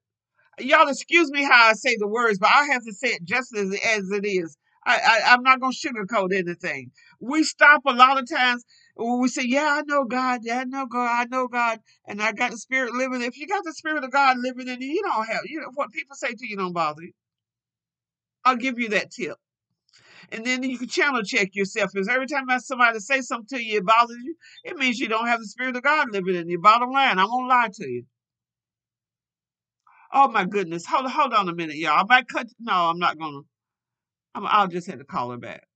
[0.59, 3.55] Y'all excuse me how I say the words, but I have to say it just
[3.55, 4.57] as, as it is.
[4.85, 6.91] I, I I'm not gonna sugarcoat anything.
[7.19, 8.63] We stop a lot of times
[8.95, 10.41] when we say, "Yeah, I know God.
[10.43, 11.09] Yeah, I know God.
[11.09, 14.11] I know God, and I got the Spirit living." If you got the Spirit of
[14.11, 16.73] God living in you, you don't have you know what people say to you don't
[16.73, 17.13] bother you.
[18.45, 19.37] I'll give you that tip.
[20.31, 21.91] And then you can channel check yourself.
[21.93, 25.27] Because every time somebody say something to you, it bothers you, it means you don't
[25.27, 26.59] have the Spirit of God living in you.
[26.59, 28.05] Bottom line, I won't lie to you.
[30.13, 30.85] Oh my goodness.
[30.85, 31.99] Hold hold on a minute, y'all.
[31.99, 32.47] I might cut.
[32.59, 33.41] No, I'm not gonna.
[34.35, 35.67] I'll just have to call her back.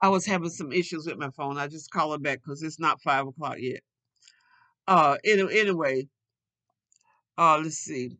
[0.00, 1.58] I was having some issues with my phone.
[1.58, 3.80] I just call her back because it's not five o'clock yet.
[4.88, 6.08] Uh, anyway.
[7.38, 8.10] Uh, let's see.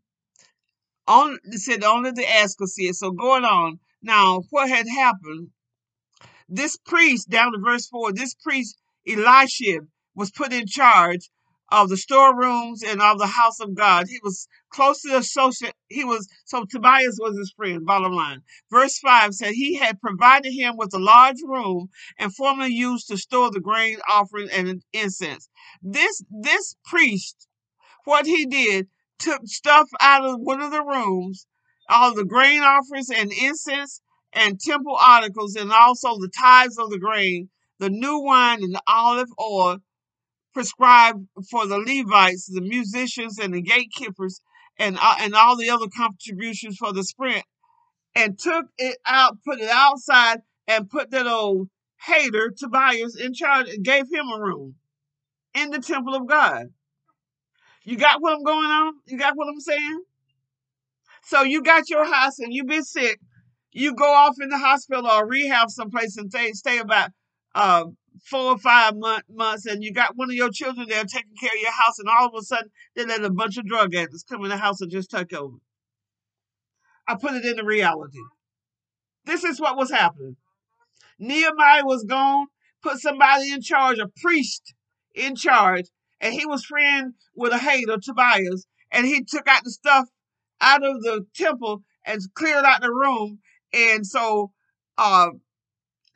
[1.07, 2.95] On said only the asker see it.
[2.95, 5.51] So going on now, what had happened
[6.49, 8.77] this priest, down to verse 4, this priest,
[9.09, 11.31] Elisha, was put in charge
[11.71, 14.07] of the storerooms and of the house of God.
[14.07, 15.75] He was closely associated.
[15.89, 17.87] He was so Tobias was his friend.
[17.87, 21.89] Bottom line, verse five said he had provided him with a large room
[22.19, 25.49] and formerly used to store the grain offering and incense.
[25.83, 27.49] This this priest,
[28.05, 28.89] what he did,
[29.19, 31.47] took stuff out of one of the rooms,
[31.89, 34.01] all the grain offerings and incense
[34.33, 38.83] and temple articles, and also the tithes of the grain, the new wine and the
[38.87, 39.79] olive oil
[40.55, 44.41] prescribed for the Levites, the musicians, and the gatekeepers,
[44.79, 47.45] and uh, and all the other contributions for the sprint,
[48.15, 51.69] and took it out, put it outside, and put that old
[52.07, 54.77] hater Tobias in charge, and gave him a room
[55.55, 56.67] in the temple of God.
[57.85, 58.95] You got what I'm going on?
[59.07, 60.03] You got what I'm saying?
[61.25, 63.21] So you got your house and you've been sick.
[63.73, 67.11] You go off in the hospital or rehab someplace and stay, stay about
[67.55, 67.85] uh,
[68.25, 71.51] four or five month, months, and you got one of your children there taking care
[71.55, 74.25] of your house, and all of a sudden they let a bunch of drug addicts
[74.25, 75.57] come in the house and just take over.
[77.09, 78.19] I put it into reality.
[79.25, 80.37] This is what was happening.
[81.19, 82.47] Nehemiah was gone,
[82.83, 84.75] put somebody in charge, a priest
[85.15, 85.87] in charge,
[86.21, 90.09] and he was friend with a hater, Tobias, and he took out the stuff
[90.63, 93.41] out of the temple and cleared out the room.
[93.75, 94.53] And so
[94.99, 95.31] uh,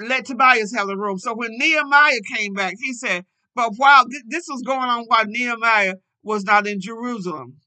[0.00, 1.18] let Tobias have the room.
[1.18, 5.24] So when Nehemiah came back, he said, but while th- this was going on while
[5.26, 7.58] Nehemiah was not in Jerusalem.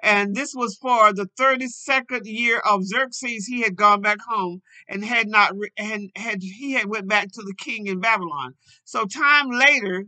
[0.00, 3.46] And this was for the 32nd year of Xerxes.
[3.46, 7.28] He had gone back home and had not, re- and had, he had went back
[7.32, 8.54] to the king in Babylon.
[8.84, 10.06] So time later,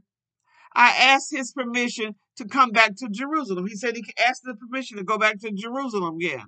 [0.74, 3.66] I asked his permission to come back to Jerusalem.
[3.66, 6.46] He said he asked the permission to go back to Jerusalem again.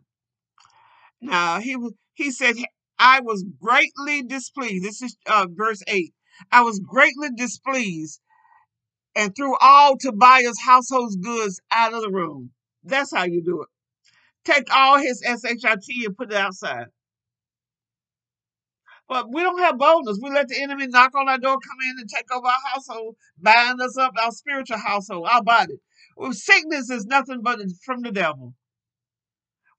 [1.20, 1.76] Now he
[2.14, 2.56] he said
[2.98, 4.84] I was greatly displeased.
[4.84, 6.14] This is uh, verse eight.
[6.52, 8.20] I was greatly displeased
[9.16, 12.50] and threw all Tobiah's household goods out of the room.
[12.84, 13.68] That's how you do it.
[14.44, 16.86] Take all his shit and put it outside.
[19.08, 20.18] But we don't have boldness.
[20.22, 23.16] We let the enemy knock on our door, come in and take over our household,
[23.38, 25.80] bind us up, our spiritual household, our body.
[26.16, 28.54] Well, sickness is nothing but from the devil.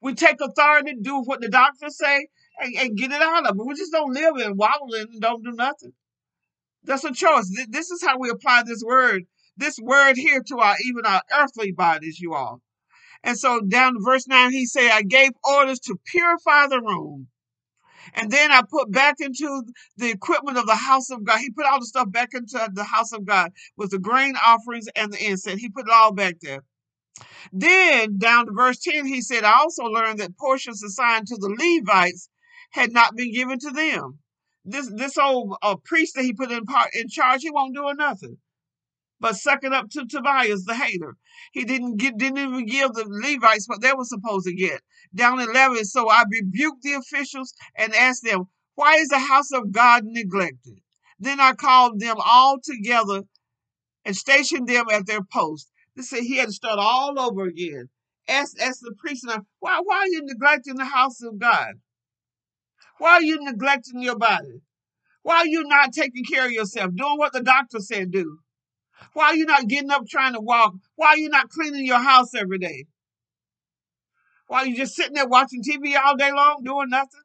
[0.02, 2.28] We take authority, do what the doctors say,
[2.60, 3.66] and, and get it out of it.
[3.66, 5.94] We just don't live in and don't do nothing.
[6.84, 7.52] That's a choice.
[7.70, 9.24] This is how we apply this word,
[9.58, 12.62] this word here to our even our earthly bodies, you all.
[13.24, 17.28] And so down to verse 9, he said, I gave orders to purify the room.
[18.14, 19.64] And then I put back into
[19.98, 21.40] the equipment of the house of God.
[21.40, 24.88] He put all the stuff back into the house of God with the grain offerings
[24.96, 25.62] and the incense.
[25.62, 26.64] He put it all back there.
[27.52, 31.50] Then down to verse 10, he said, I also learned that portions assigned to the
[31.50, 32.30] Levites
[32.72, 34.20] had not been given to them.
[34.66, 37.92] This this old uh, priest that he put in part in charge, he won't do
[37.96, 38.38] nothing
[39.20, 41.18] but suck it up to Tobias, the hater.
[41.52, 44.82] He didn't get didn't even give the Levites what they were supposed to get.
[45.14, 49.52] Down in 11, so I rebuked the officials and asked them, Why is the house
[49.52, 50.82] of God neglected?
[51.20, 53.24] Then I called them all together
[54.06, 55.72] and stationed them at their post.
[55.96, 57.90] They said he had to start all over again.
[58.28, 59.26] Ask, ask the priest,
[59.60, 61.74] why, why are you neglecting the house of God?
[63.00, 64.62] Why are you neglecting your body?
[65.24, 68.40] Why are you not taking care of yourself, doing what the doctor said do?
[69.14, 70.76] Why are you not getting up trying to walk?
[70.96, 72.86] Why are you not cleaning your house every day?
[74.48, 77.22] Why are you just sitting there watching TV all day long doing nothing?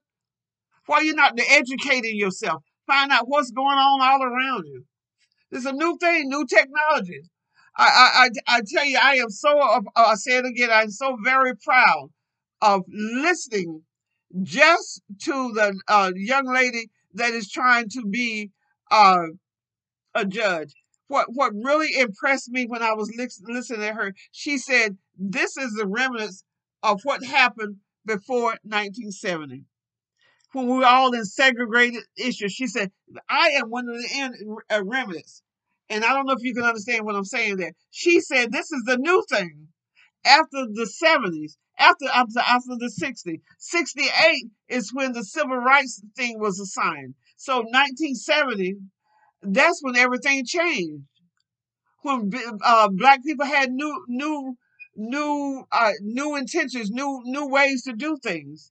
[0.86, 2.62] Why are you not educating yourself?
[2.86, 4.84] Find out what's going on all around you.
[5.50, 7.22] It's a new thing, new technology.
[7.76, 10.90] I, I, I, I tell you, I am so, uh, I say it again, I'm
[10.90, 12.10] so very proud
[12.60, 13.82] of listening
[14.42, 18.50] just to the uh, young lady that is trying to be
[18.90, 19.26] uh,
[20.14, 20.74] a judge.
[21.08, 25.56] What what really impressed me when I was lis- listening to her, she said, "This
[25.56, 26.44] is the remnants
[26.82, 29.64] of what happened before 1970."
[30.54, 32.52] when we were all in segregated issues.
[32.52, 32.92] She said,
[33.28, 35.42] I am one of the uh, remnants.
[35.90, 37.72] And I don't know if you can understand what I'm saying there.
[37.90, 39.68] She said, this is the new thing.
[40.24, 46.38] After the 70s, after, after, after the 60s, 68 is when the civil rights thing
[46.38, 47.14] was assigned.
[47.36, 48.76] So 1970,
[49.44, 51.04] that's when everything changed.
[52.02, 52.30] When
[52.64, 54.56] uh, black people had new, new,
[54.96, 58.70] new, uh, new intentions, new, new ways to do things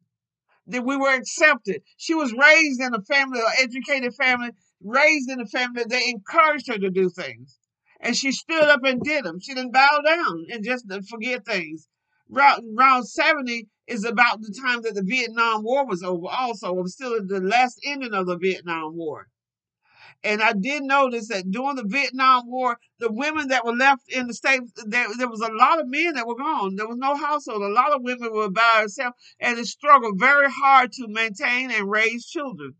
[0.68, 1.82] that we were accepted.
[1.98, 4.52] She was raised in a family, an educated family,
[4.82, 7.58] raised in a family that encouraged her to do things.
[8.00, 9.40] And she stood up and did them.
[9.40, 11.88] She didn't bow down and just forget things.
[12.30, 16.78] Round, round 70 is about the time that the Vietnam War was over, also.
[16.78, 19.28] It was still the last ending of the Vietnam War.
[20.26, 24.28] And I did notice that during the Vietnam War, the women that were left in
[24.28, 26.76] the states, there, there was a lot of men that were gone.
[26.76, 27.62] There was no household.
[27.62, 31.92] A lot of women were by themselves and they struggled very hard to maintain and
[31.92, 32.76] raise children.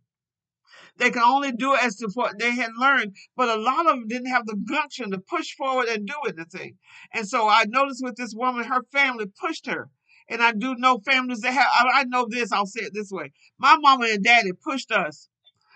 [0.98, 3.96] They could only do it as to what they had learned, but a lot of
[3.96, 6.78] them didn't have the gumption to push forward and do anything.
[7.14, 9.90] And so I noticed with this woman, her family pushed her.
[10.30, 13.34] And I do know families that have, I know this, I'll say it this way.
[13.58, 15.28] My mama and daddy pushed us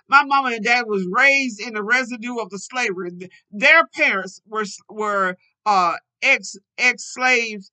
[0.07, 3.11] my mama and dad was raised in the residue of the slavery.
[3.51, 7.71] Their parents were were uh, ex ex slaves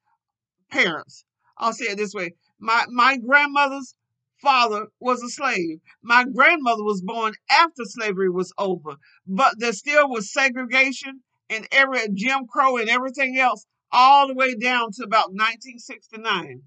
[0.70, 1.24] parents.
[1.58, 3.94] I'll say it this way: my my grandmother's
[4.42, 5.80] father was a slave.
[6.02, 12.00] My grandmother was born after slavery was over, but there still was segregation and every
[12.12, 16.62] Jim Crow and everything else all the way down to about 1969.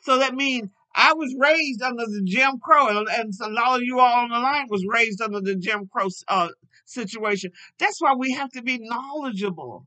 [0.00, 3.82] So that means I was raised under the Jim Crow, and, and a lot of
[3.82, 6.48] you all on the line was raised under the Jim Crow uh,
[6.86, 7.50] situation.
[7.78, 9.86] That's why we have to be knowledgeable,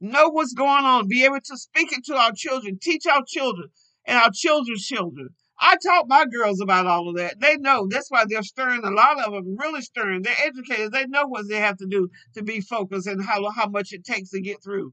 [0.00, 3.68] know what's going on, be able to speak it to our children, teach our children
[4.06, 5.28] and our children's children.
[5.60, 7.40] I taught my girls about all of that.
[7.40, 7.88] They know.
[7.90, 8.84] That's why they're stirring.
[8.84, 10.22] A lot of them really stirring.
[10.22, 10.92] They're educated.
[10.92, 14.04] They know what they have to do to be focused and how how much it
[14.04, 14.92] takes to get through.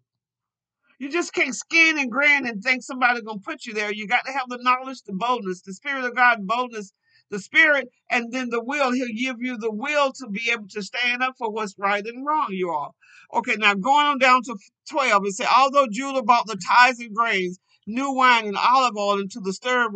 [0.99, 3.91] You just can't skin and grin and think somebody's gonna put you there.
[3.91, 6.93] You got to have the knowledge, the boldness, the spirit of God, boldness,
[7.29, 8.91] the spirit, and then the will.
[8.91, 12.25] He'll give you the will to be able to stand up for what's right and
[12.25, 12.95] wrong, you all.
[13.33, 14.55] Okay, now going on down to
[14.89, 19.19] 12, it said, although Judah bought the tithes and grains, new wine and olive oil
[19.19, 19.89] into the stir,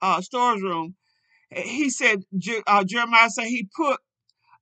[0.00, 0.94] uh, storage room,
[1.50, 2.22] he said,
[2.66, 4.00] uh, Jeremiah said he put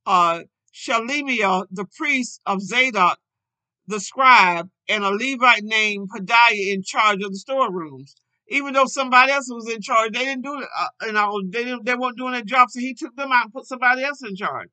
[0.07, 0.41] uh,
[0.75, 3.19] Shelemiah, the priest of Zadok,
[3.87, 8.17] the scribe and a Levite named Pedaiah in charge of the storerooms.
[8.49, 10.69] Even though somebody else was in charge, they didn't do it.
[10.79, 13.45] Uh, you know, they didn't, they weren't doing their job, so he took them out
[13.45, 14.69] and put somebody else in charge.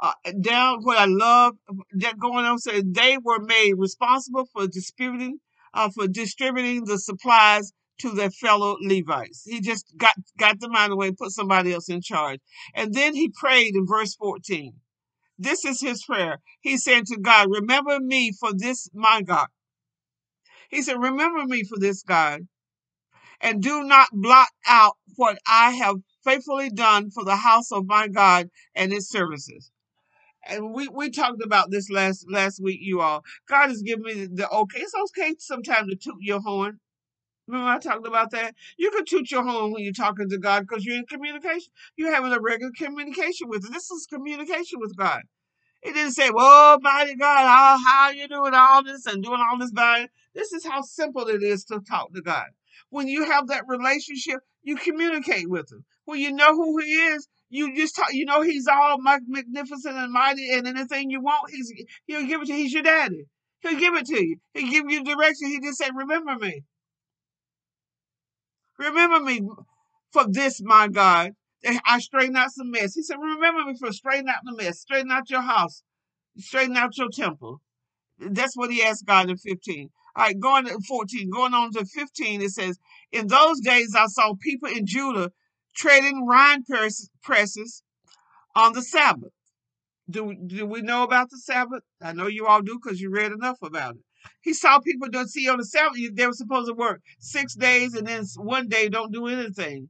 [0.00, 1.54] Uh, down what I love
[1.92, 5.38] that going on says they were made responsible for distributing
[5.74, 9.44] uh, for distributing the supplies to their fellow Levites.
[9.44, 12.40] He just got got them out of the way, and put somebody else in charge,
[12.74, 14.72] and then he prayed in verse fourteen.
[15.42, 16.38] This is his prayer.
[16.60, 19.48] He said to God, Remember me for this, my God.
[20.70, 22.42] He said, Remember me for this, God,
[23.40, 28.08] and do not blot out what I have faithfully done for the house of my
[28.08, 29.70] God and its services.
[30.46, 33.22] And we, we talked about this last last week, you all.
[33.48, 34.80] God has given me the, the okay.
[34.80, 36.80] It's okay sometimes to toot your horn.
[37.52, 38.54] Remember I talked about that?
[38.78, 41.70] You can toot your horn when you're talking to God because you're in communication.
[41.96, 43.72] You're having a regular communication with Him.
[43.72, 45.20] This is communication with God.
[45.82, 49.58] It didn't say, "Well, mighty God, how how you doing all this and doing all
[49.58, 52.46] this by." This is how simple it is to talk to God.
[52.88, 55.84] When you have that relationship, you communicate with Him.
[56.06, 58.14] When you know who He is, you just talk.
[58.14, 61.70] You know He's all magnificent and mighty, and anything you want, He's
[62.06, 62.52] He'll give it to.
[62.54, 62.62] you.
[62.62, 63.26] He's your daddy.
[63.60, 64.36] He'll give it to you.
[64.54, 65.48] He'll give you direction.
[65.48, 66.62] He just said, "Remember me.
[68.78, 69.42] Remember me
[70.12, 71.32] for this, my God."
[71.86, 72.94] I straighten out some mess.
[72.94, 75.82] He said, "Remember me for straightening out the mess, straighten out your house,
[76.36, 77.60] straighten out your temple."
[78.18, 79.90] That's what he asked God in 15.
[80.14, 82.78] All right, going to 14, going on to 15, it says,
[83.10, 85.32] In those days I saw people in Judah
[85.74, 86.64] trading wine
[87.22, 87.82] presses
[88.54, 89.32] on the Sabbath.
[90.10, 91.82] Do, do we know about the Sabbath?
[92.02, 94.02] I know you all do because you read enough about it.
[94.42, 97.94] He saw people don't see on the Sabbath, they were supposed to work six days
[97.94, 99.88] and then one day don't do anything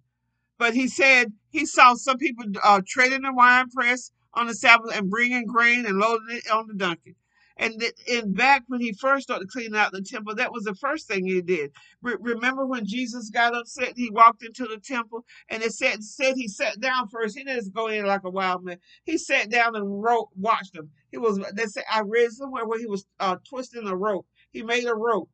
[0.58, 4.96] but he said he saw some people uh, trading the wine press on the Sabbath
[4.96, 7.16] and bringing grain and loading it on the donkey.
[7.58, 11.08] And in back when he first started cleaning out the temple, that was the first
[11.08, 11.72] thing he did.
[12.02, 16.34] Re- remember when Jesus got upset, he walked into the temple and it said said
[16.36, 17.38] he sat down first.
[17.38, 18.78] He didn't go in like a wild man.
[19.04, 20.90] He sat down and wrote, watched them.
[21.12, 24.26] He was they said I read somewhere where he was uh, twisting a rope.
[24.52, 25.30] He made a rope,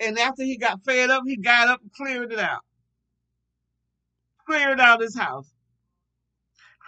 [0.00, 2.62] and after he got fed up, he got up and cleared it out,
[4.46, 5.52] cleared out his house.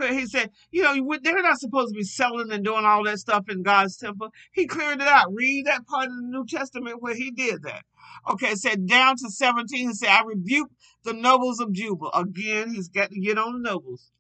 [0.01, 3.49] He said, you know, they're not supposed to be selling and doing all that stuff
[3.49, 4.30] in God's temple.
[4.53, 5.32] He cleared it out.
[5.32, 7.84] Read that part of the New Testament where he did that.
[8.30, 10.70] Okay, said down to 17, he said, I rebuke
[11.05, 12.11] the nobles of Judah.
[12.14, 14.11] Again, he's got to get on the nobles.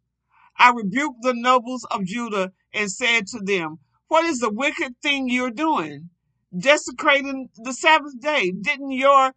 [0.56, 5.28] I rebuked the nobles of Judah and said to them, What is the wicked thing
[5.28, 6.10] you're doing?
[6.56, 8.52] Desecrating the Sabbath day.
[8.52, 9.32] Didn't your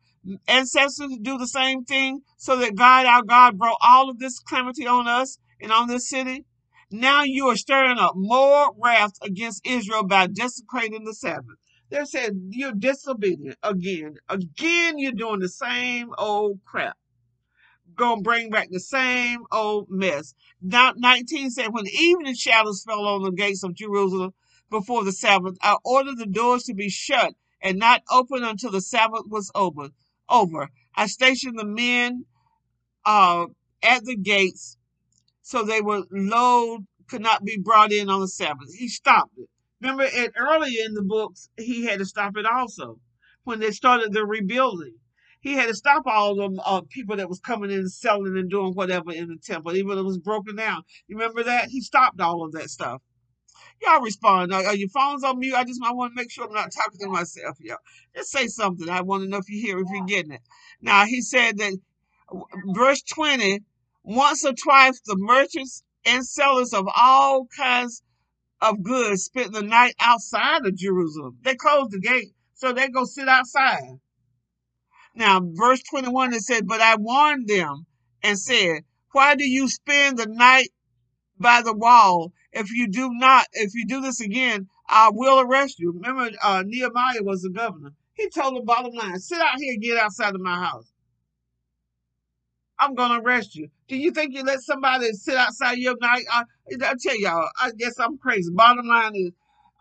[0.48, 4.86] ancestors do the same thing so that God, our God, brought all of this calamity
[4.86, 6.46] on us and on this city?
[6.92, 11.58] Now you are stirring up more wrath against Israel by desecrating the Sabbath.
[11.90, 14.16] They said you're disobedient again.
[14.30, 16.98] Again, you're doing the same old crap.
[17.96, 20.34] gonna bring back the same old mess.
[20.62, 24.34] Now, 19 said, when evening shadows fell on the gates of Jerusalem
[24.70, 28.82] before the Sabbath, I ordered the doors to be shut and not open until the
[28.82, 29.90] Sabbath was over.
[30.30, 30.70] Over.
[30.96, 32.26] I stationed the men
[33.06, 33.48] uh,
[33.84, 34.77] at the gates
[35.48, 38.68] so they were load could not be brought in on the Sabbath.
[38.76, 39.48] He stopped it.
[39.80, 43.00] Remember, it earlier in the books, he had to stop it also
[43.46, 44.96] when they started the rebuilding.
[45.40, 48.74] He had to stop all them uh, people that was coming in selling and doing
[48.74, 50.84] whatever in the temple, even though it was broken down.
[51.08, 51.70] You remember that?
[51.70, 53.02] He stopped all of that stuff.
[53.82, 54.54] Y'all respond.
[54.54, 55.56] Are, are your phones on mute?
[55.56, 57.56] I just I want to make sure I'm not talking to myself.
[57.62, 57.78] Y'all
[58.14, 58.90] just say something.
[58.90, 60.42] I want to know if you hear, if you're getting it.
[60.82, 61.74] Now he said that
[62.74, 63.62] verse 20,
[64.08, 68.02] once or twice the merchants and sellers of all kinds
[68.62, 71.38] of goods spent the night outside of Jerusalem.
[71.42, 74.00] They closed the gate, so they go sit outside.
[75.14, 77.86] Now, verse 21, it said, But I warned them
[78.24, 80.70] and said, Why do you spend the night
[81.38, 82.32] by the wall?
[82.54, 85.92] If you do not, if you do this again, I will arrest you.
[85.92, 87.92] Remember, uh, Nehemiah was the governor.
[88.14, 90.94] He told the bottom line, sit out here, get outside of my house.
[92.80, 93.70] I'm gonna arrest you.
[93.88, 96.26] Do you think you let somebody sit outside your night?
[96.32, 96.44] I,
[96.84, 98.52] I tell y'all, I guess I'm crazy.
[98.54, 99.32] Bottom line is,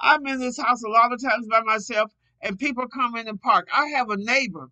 [0.00, 3.40] I'm in this house a lot of times by myself, and people come in and
[3.40, 3.68] park.
[3.74, 4.70] I have a neighbor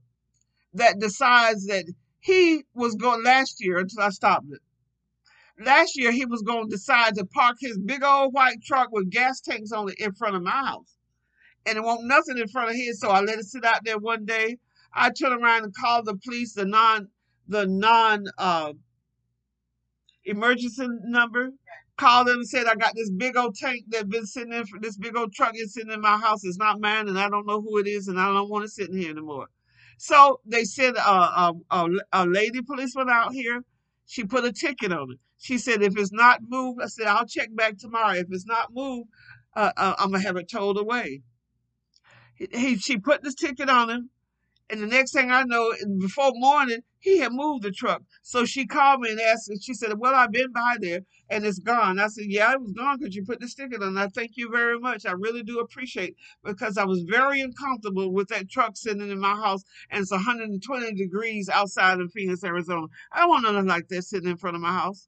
[0.74, 1.84] that decides that
[2.20, 4.60] he was going last year until I stopped it.
[5.64, 9.10] Last year, he was going to decide to park his big old white truck with
[9.10, 10.96] gas tanks on it in front of my house.
[11.66, 13.98] And it won't nothing in front of his, so I let it sit out there
[13.98, 14.58] one day.
[14.92, 17.08] I turn around and call the police, the non
[17.48, 18.72] the non uh,
[20.24, 21.50] emergency number.
[21.96, 24.80] Called them and said, I got this big old tank that's been sitting in for
[24.80, 26.42] this big old truck is sitting in my house.
[26.42, 28.70] It's not mine, and I don't know who it is, and I don't want it
[28.70, 29.46] sitting here anymore.
[29.96, 33.62] So they sent a, a, a, a lady policeman out here.
[34.06, 35.18] She put a ticket on it.
[35.38, 38.14] She said, if it's not moved, I said, I'll check back tomorrow.
[38.14, 39.08] If it's not moved,
[39.54, 41.22] uh, uh, I'm going to have it towed away.
[42.34, 44.10] He, he, she put this ticket on him.
[44.70, 48.02] And the next thing I know, before morning, he had moved the truck.
[48.22, 51.44] So she called me and asked, and she said, Well, I've been by there and
[51.44, 51.98] it's gone.
[51.98, 53.98] I said, Yeah, it was gone because you put the sticker on.
[53.98, 55.04] I thank you very much.
[55.04, 59.36] I really do appreciate because I was very uncomfortable with that truck sitting in my
[59.36, 62.86] house and it's 120 degrees outside of Phoenix, Arizona.
[63.12, 65.06] I don't want nothing like that sitting in front of my house.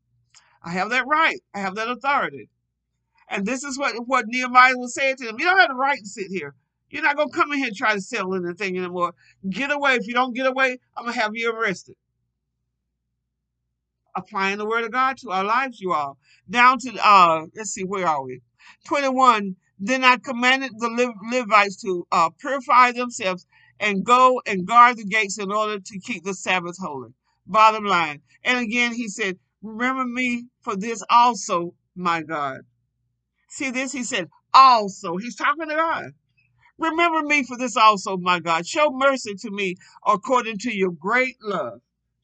[0.62, 2.50] I have that right, I have that authority.
[3.30, 5.36] And this is what, what Nehemiah was saying to them.
[5.38, 6.54] You don't have the right to sit here.
[6.90, 9.14] You're not gonna come in here and try to sell anything anymore.
[9.48, 9.94] Get away.
[9.94, 11.96] If you don't get away, I'm gonna have you arrested.
[14.14, 16.16] Applying the word of God to our lives, you all.
[16.48, 18.40] Down to uh, let's see, where are we?
[18.86, 19.56] 21.
[19.78, 23.46] Then I commanded the Levites to uh, purify themselves
[23.78, 27.10] and go and guard the gates in order to keep the Sabbath holy.
[27.46, 28.22] Bottom line.
[28.42, 32.60] And again, he said, Remember me for this also, my God.
[33.48, 33.92] See this?
[33.92, 35.16] He said, also.
[35.16, 36.12] He's talking to God.
[36.78, 38.66] Remember me for this also, my God.
[38.66, 41.80] Show mercy to me according to your great love.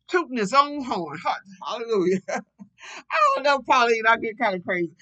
[0.09, 1.19] Tooting his own horn.
[1.67, 2.21] Hallelujah.
[2.29, 4.93] I don't know, Pauline, I get kind of crazy.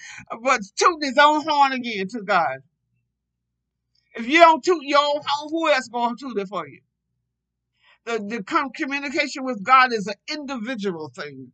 [0.43, 2.59] But tooting his own horn again to God.
[4.15, 6.81] If you don't toot your own horn, who else going to toot it for you?
[8.05, 8.43] The, the
[8.75, 11.51] communication with God is an individual thing.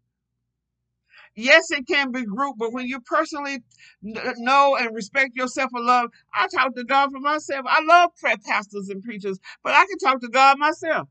[1.38, 3.64] Yes, it can be group, but when you personally
[4.04, 7.66] know and respect yourself and love, I talk to God for myself.
[7.70, 8.12] I love
[8.46, 11.10] pastors and preachers, but I can talk to God myself.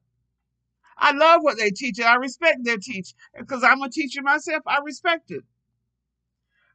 [0.99, 4.63] I love what they teach and I respect their teach because I'm a teacher myself.
[4.67, 5.45] I respect it.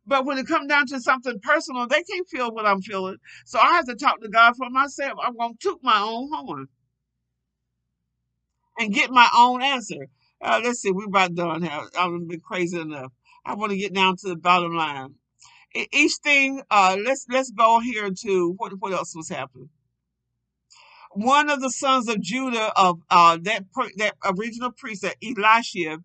[0.08, 3.18] But when it comes down to something personal, they can't feel what I'm feeling.
[3.46, 5.20] So I have to talk to God for myself.
[5.24, 6.68] I'm going to toot my own horn
[8.80, 10.08] and get my own answer.
[10.42, 11.82] Uh, let's see, we're about done here.
[12.00, 13.12] I've been crazy enough.
[13.46, 15.16] I want to get down to the bottom line.
[15.74, 19.70] Each thing, uh, let's let's go here to what what else was happening.
[21.14, 23.66] One of the sons of Judah of uh, that
[23.98, 26.00] that original priest, that Elisha,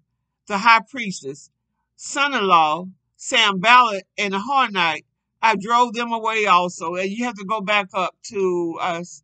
[0.47, 1.51] the high priestess,
[1.97, 5.05] son-in-law, Sanballat and the Horonite,
[5.43, 6.95] I drove them away also.
[6.95, 9.23] And you have to go back up to us.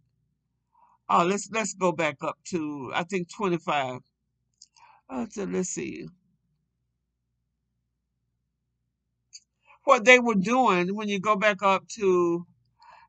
[1.08, 4.00] Uh, uh, let's let's go back up to I think twenty five.
[5.08, 6.06] Uh, let's see.
[9.84, 12.46] What they were doing when you go back up to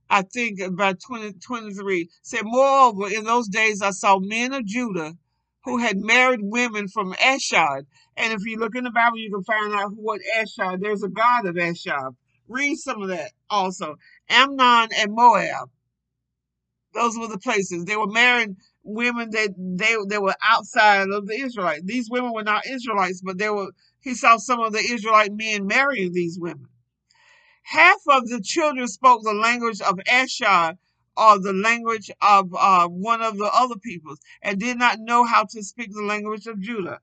[0.09, 5.13] I think about 2023 said, Moreover, in those days I saw men of Judah
[5.65, 7.87] who had married women from Ashdod.
[8.17, 11.09] And if you look in the Bible, you can find out what Ashdod, there's a
[11.09, 12.15] god of Ashdod.
[12.47, 13.95] Read some of that also.
[14.29, 15.69] Ammon and Moab.
[16.93, 17.85] Those were the places.
[17.85, 21.83] They were marrying women that they they were outside of the Israelites.
[21.85, 23.71] These women were not Israelites, but they were.
[24.03, 26.67] He saw some of the Israelite men marrying these women.
[27.63, 30.77] Half of the children spoke the language of Asher
[31.15, 35.45] or the language of uh, one of the other peoples and did not know how
[35.45, 36.99] to speak the language of Judah.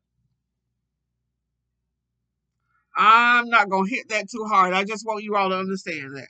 [2.94, 4.74] I'm not going to hit that too hard.
[4.74, 6.28] I just want you all to understand that.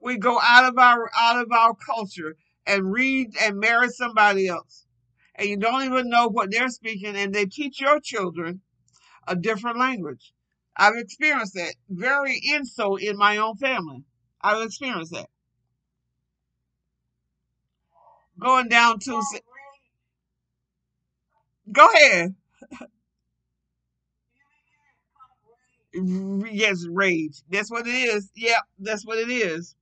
[0.00, 4.86] We go out of our out of our culture and read and marry somebody else.
[5.36, 8.62] And you don't even know what they're speaking and they teach your children
[9.28, 10.32] a different language.
[10.76, 14.04] I've experienced that very inso in my own family.
[14.42, 15.28] I've experienced that.
[18.38, 19.22] Going down to
[21.72, 22.34] go ahead.
[26.52, 27.42] yes, rage.
[27.50, 28.30] That's what it is.
[28.36, 29.76] Yep, that's what it is.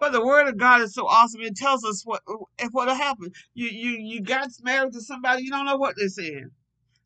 [0.00, 1.42] But the word of God is so awesome.
[1.42, 2.22] It tells us what
[2.58, 3.32] if what'll happen.
[3.54, 5.44] You you you got married to somebody.
[5.44, 6.50] You don't know what they're saying.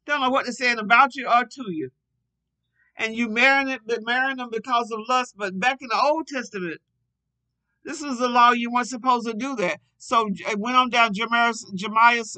[0.09, 1.91] Don't know what they're saying about you or to you.
[2.97, 5.35] And you marrying it, marrying them because of lust.
[5.37, 6.81] But back in the Old Testament,
[7.85, 8.53] this was the law.
[8.53, 9.81] You weren't supposed to do that.
[9.99, 11.13] So it went on down.
[11.13, 11.53] Jeremiah,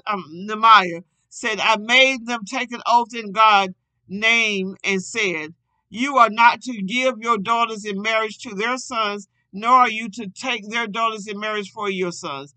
[0.09, 3.75] um, Nehemiah said, "I made them take an oath in God
[4.09, 5.55] name and said,
[5.89, 10.09] You are not to give your daughters in marriage to their sons, nor are you
[10.11, 12.53] to take their daughters in marriage for your sons,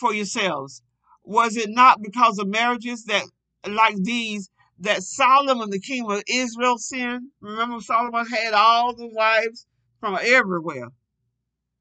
[0.00, 0.82] for yourselves.
[1.22, 3.26] Was it not because of marriages that
[3.74, 4.50] like these
[4.80, 7.30] that Solomon, the king of Israel, sinned?
[7.40, 9.66] Remember, Solomon had all the wives
[10.00, 10.88] from everywhere.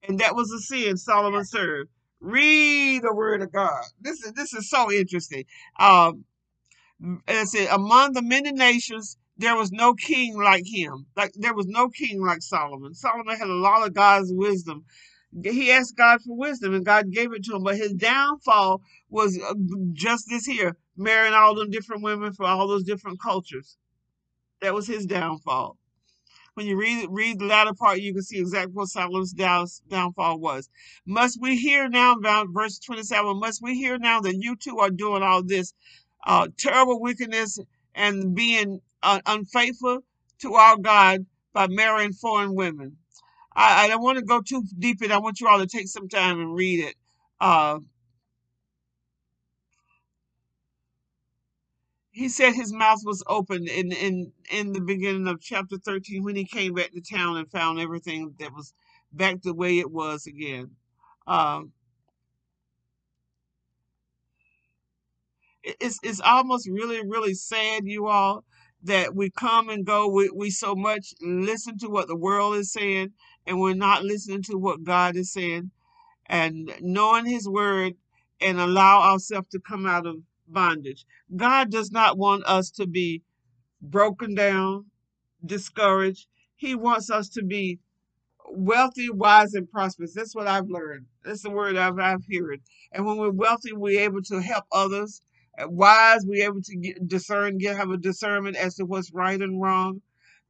[0.08, 1.90] And that was a sin Solomon served.
[2.20, 3.84] Read the word of God.
[4.02, 5.46] This is this is so interesting.
[5.80, 6.26] Um,
[7.28, 11.06] it said, among the many nations, there was no king like him.
[11.16, 12.96] Like there was no king like Solomon.
[12.96, 14.86] Solomon had a lot of God's wisdom.
[15.44, 17.64] He asked God for wisdom, and God gave it to him.
[17.64, 19.54] But his downfall was uh,
[19.94, 23.78] just this here, marrying all them different women from all those different cultures.
[24.62, 25.78] That was his downfall.
[26.56, 30.40] When you read read the latter part, you can see exactly what Solomon's down, downfall
[30.40, 30.70] was.
[31.06, 32.16] Must we hear now,
[32.52, 35.74] verse 27, must we hear now that you two are doing all this
[36.26, 37.60] uh, terrible wickedness
[37.94, 40.00] and being uh, unfaithful
[40.40, 42.98] to our God by marrying foreign women.
[43.58, 45.14] I, I don't want to go too deep in.
[45.14, 46.96] I want you all to take some time and read it.
[47.42, 47.80] Uh,
[52.12, 56.36] he said his mouth was open in, in in the beginning of chapter 13 when
[56.36, 58.74] he came back to town and found everything that was
[59.14, 60.72] back the way it was again.
[61.28, 61.74] Um,
[65.64, 68.46] it's it's almost really really sad, you all,
[68.84, 70.08] that we come and go.
[70.10, 73.14] We we so much listen to what the world is saying,
[73.48, 75.72] and we're not listening to what God is saying,
[76.28, 77.96] and knowing His word,
[78.42, 80.18] and allow ourselves to come out of
[80.48, 81.06] bondage.
[81.36, 83.24] God does not want us to be
[83.82, 84.86] broken down,
[85.46, 86.28] discouraged.
[86.56, 87.80] He wants us to be
[88.50, 90.14] wealthy, wise, and prosperous.
[90.14, 91.08] That's what I've learned.
[91.24, 92.62] That's the word I've, I've heard.
[92.92, 95.22] And when we're wealthy, we're able to help others
[95.66, 99.62] wise, we able to get, discern, get have a discernment as to what's right and
[99.62, 100.02] wrong,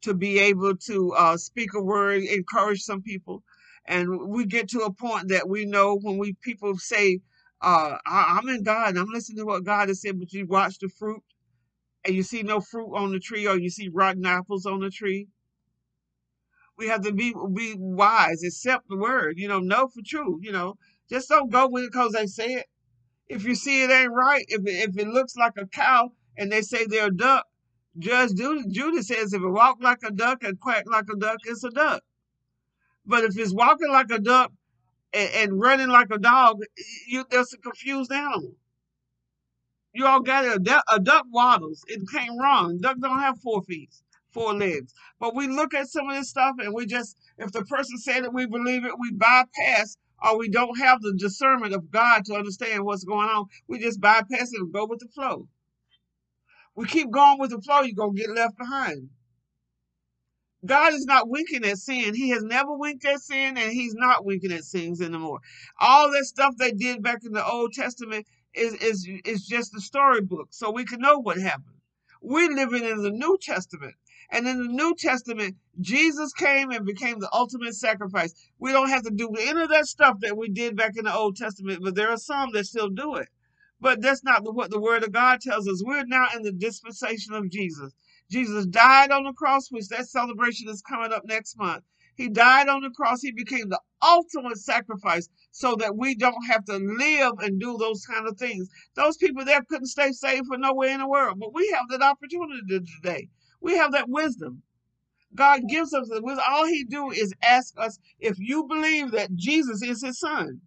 [0.01, 3.43] to be able to uh, speak a word, encourage some people,
[3.85, 7.19] and we get to a point that we know when we people say,
[7.61, 10.45] uh, I, "I'm in God, and I'm listening to what God has said," but you
[10.47, 11.23] watch the fruit,
[12.05, 14.89] and you see no fruit on the tree, or you see rotten apples on the
[14.91, 15.27] tree.
[16.77, 20.51] We have to be be wise, accept the word, you know, know for true, you
[20.51, 20.75] know.
[21.09, 22.65] Just don't go with it because they say it
[23.29, 26.51] if you see it ain't right, if it, if it looks like a cow and
[26.51, 27.45] they say they're a duck,
[27.97, 31.63] Judge Judy says if it walk like a duck and quack like a duck, it's
[31.63, 32.03] a duck.
[33.05, 34.51] But if it's walking like a duck
[35.13, 36.59] and, and running like a dog,
[37.07, 38.53] you there's a confused animal.
[39.93, 40.55] You all got it.
[40.55, 41.83] A duck, a duck waddles.
[41.87, 42.79] It came wrong.
[42.79, 43.89] Duck don't have four feet,
[44.31, 44.93] four legs.
[45.19, 48.23] But we look at some of this stuff and we just, if the person said
[48.23, 52.35] it, we believe it, we bypass or we don't have the discernment of God to
[52.35, 53.45] understand what's going on.
[53.67, 55.47] We just bypass it and go with the flow.
[56.75, 59.09] We keep going with the flow, you're going to get left behind.
[60.65, 62.15] God is not winking at sin.
[62.15, 65.39] He has never winked at sin, and He's not winking at sins anymore.
[65.79, 69.81] All that stuff they did back in the Old Testament is, is, is just a
[69.81, 71.77] storybook, so we can know what happened.
[72.21, 73.95] We're living in the New Testament.
[74.31, 78.33] And in the New Testament, Jesus came and became the ultimate sacrifice.
[78.59, 81.15] We don't have to do any of that stuff that we did back in the
[81.15, 83.29] Old Testament, but there are some that still do it.
[83.81, 85.83] But that's not what the Word of God tells us.
[85.85, 87.93] We're now in the dispensation of Jesus.
[88.31, 91.85] Jesus died on the cross, which that celebration is coming up next month.
[92.15, 93.21] He died on the cross.
[93.21, 98.05] He became the ultimate sacrifice so that we don't have to live and do those
[98.07, 98.69] kind of things.
[98.95, 102.03] Those people there couldn't stay safe for nowhere in the world, but we have that
[102.05, 102.61] opportunity
[103.03, 103.29] today.
[103.61, 104.63] We have that wisdom.
[105.35, 106.45] God gives us the wisdom.
[106.49, 110.61] All He do is ask us if you believe that Jesus is His Son.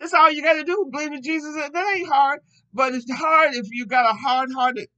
[0.00, 0.88] That's all you got to do.
[0.90, 1.54] Believe in Jesus.
[1.54, 2.40] That ain't hard,
[2.74, 4.88] but it's hard if you got a hard-hearted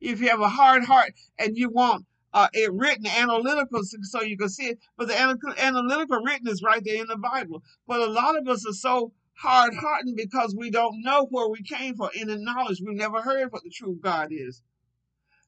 [0.00, 4.36] if you have a hard heart and you want uh, it written analytical so you
[4.36, 4.78] can see it.
[4.96, 7.62] But the analytical written is right there in the Bible.
[7.86, 11.62] But a lot of us are so hard hearted because we don't know where we
[11.62, 12.82] came from in the knowledge.
[12.84, 14.62] We've never heard what the true God is.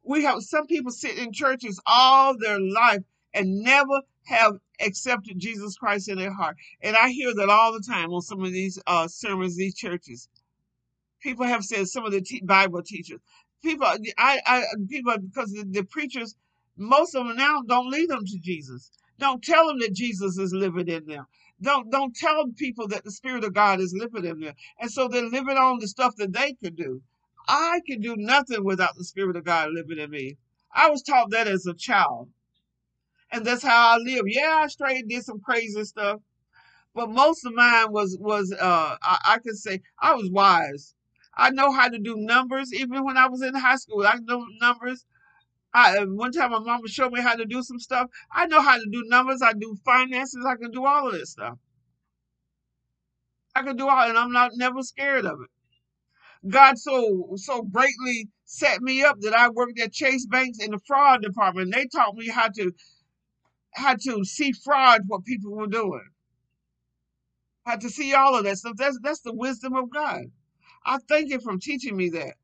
[0.05, 3.03] We have some people sit in churches all their life
[3.35, 6.57] and never have accepted Jesus Christ in their heart.
[6.83, 10.29] And I hear that all the time on some of these uh, sermons, these churches.
[11.23, 13.21] People have said some of the te- Bible teachers,
[13.63, 13.87] people,
[14.19, 16.35] I, I, people, because the, the preachers,
[16.79, 18.91] most of them now don't lead them to Jesus.
[19.19, 21.27] Don't tell them that Jesus is living in them.
[21.61, 24.55] Don't don't tell people that the Spirit of God is living in them.
[24.81, 27.03] And so they're living on the stuff that they can do.
[27.49, 30.37] I can do nothing without the Spirit of God living in me.
[30.75, 32.31] I was taught that as a child.
[33.33, 34.25] And that's how I live.
[34.27, 36.21] Yeah, I straight did some crazy stuff.
[36.95, 40.95] But most of mine was was uh I, I could say I was wise.
[41.37, 42.73] I know how to do numbers.
[42.75, 45.07] Even when I was in high school, I know numbers.
[45.73, 48.09] I, one time my mama showed me how to do some stuff.
[48.33, 49.41] I know how to do numbers.
[49.41, 50.45] I do finances.
[50.45, 51.59] I can do all of this stuff.
[53.55, 55.51] I can do all, and I'm not never scared of it.
[56.49, 60.81] God so so greatly set me up that I worked at Chase Banks in the
[60.87, 61.75] fraud department.
[61.75, 62.73] They taught me how to
[63.75, 66.09] how to see fraud what people were doing.
[67.67, 68.77] How to see all of that stuff.
[68.77, 70.25] That's that's the wisdom of God.
[70.85, 72.35] I thank you for teaching me that.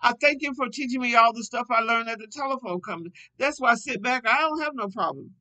[0.00, 3.12] I thank you for teaching me all the stuff I learned at the telephone company.
[3.38, 4.26] That's why I sit back.
[4.28, 5.32] I don't have no problem.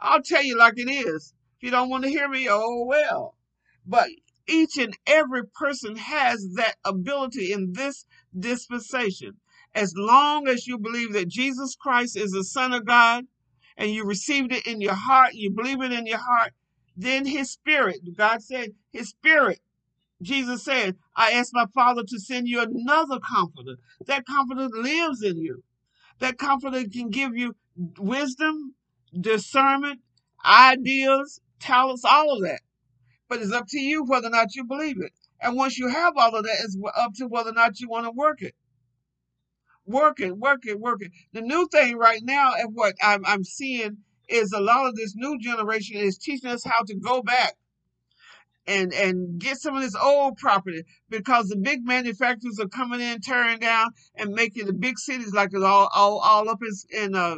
[0.00, 1.34] I'll tell you like it is.
[1.58, 3.36] If you don't want to hear me, oh well.
[3.86, 4.08] But
[4.48, 8.06] each and every person has that ability in this
[8.38, 9.32] dispensation.
[9.74, 13.26] As long as you believe that Jesus Christ is the Son of God
[13.76, 16.52] and you received it in your heart, you believe it in your heart,
[16.96, 19.56] then His Spirit, God said, His Spirit
[20.22, 23.76] Jesus said, I asked my Father to send you another comforter.
[24.06, 25.62] That comforter lives in you.
[26.20, 27.56] That comforter can give you
[27.98, 28.74] wisdom,
[29.20, 30.00] discernment,
[30.44, 32.60] ideas, talents, all of that.
[33.28, 35.12] But it's up to you whether or not you believe it.
[35.40, 38.06] And once you have all of that, it's up to whether or not you want
[38.06, 38.54] to work it.
[39.86, 41.12] Work it, work it, work it.
[41.32, 43.98] The new thing right now, and what I'm, I'm seeing
[44.28, 47.54] is a lot of this new generation is teaching us how to go back
[48.66, 53.20] and and get some of this old property because the big manufacturers are coming in,
[53.20, 57.14] tearing down, and making the big cities like it all all, all up in, in
[57.14, 57.36] uh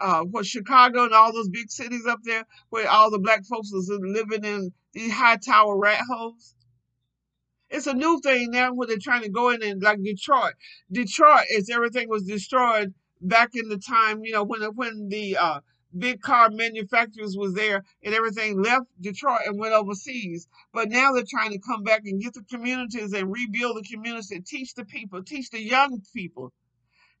[0.00, 3.70] uh what Chicago and all those big cities up there where all the black folks
[3.72, 6.54] is living in these high tower rat holes.
[7.70, 10.54] It's a new thing now where they're trying to go in and like Detroit.
[10.90, 15.60] Detroit is everything was destroyed back in the time, you know, when when the uh
[15.96, 20.48] big car manufacturers was there and everything left Detroit and went overseas.
[20.72, 24.30] But now they're trying to come back and get the communities and rebuild the communities
[24.30, 26.52] and teach the people, teach the young people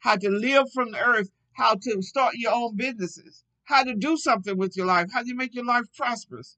[0.00, 4.16] how to live from the earth, how to start your own businesses, how to do
[4.16, 6.56] something with your life, how to make your life prosperous.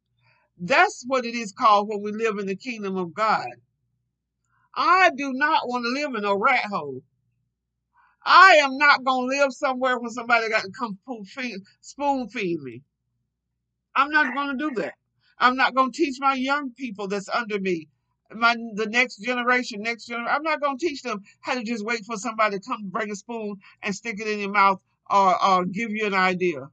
[0.58, 3.48] That's what it is called when we live in the kingdom of God.
[4.74, 7.02] I do not want to live in a rat hole.
[8.24, 10.98] I am not going to live somewhere where somebody got to come
[11.80, 12.82] spoon feed me.
[13.94, 14.94] I'm not going to do that.
[15.38, 17.88] I'm not going to teach my young people that's under me,
[18.32, 20.32] my the next generation, next generation.
[20.32, 23.10] I'm not going to teach them how to just wait for somebody to come bring
[23.10, 24.80] a spoon and stick it in your mouth
[25.10, 26.68] or, or give you an idea.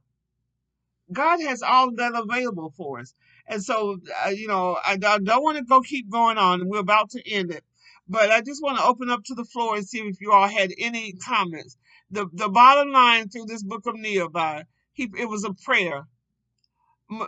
[1.12, 3.14] God has all that available for us.
[3.52, 6.78] And so, uh, you know, I, I don't want to go keep going on, we're
[6.80, 7.62] about to end it.
[8.08, 10.48] But I just want to open up to the floor and see if you all
[10.48, 11.76] had any comments.
[12.10, 16.08] The the bottom line through this book of Nehemiah, he, it was a prayer.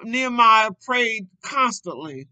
[0.02, 2.28] Nehemiah prayed constantly.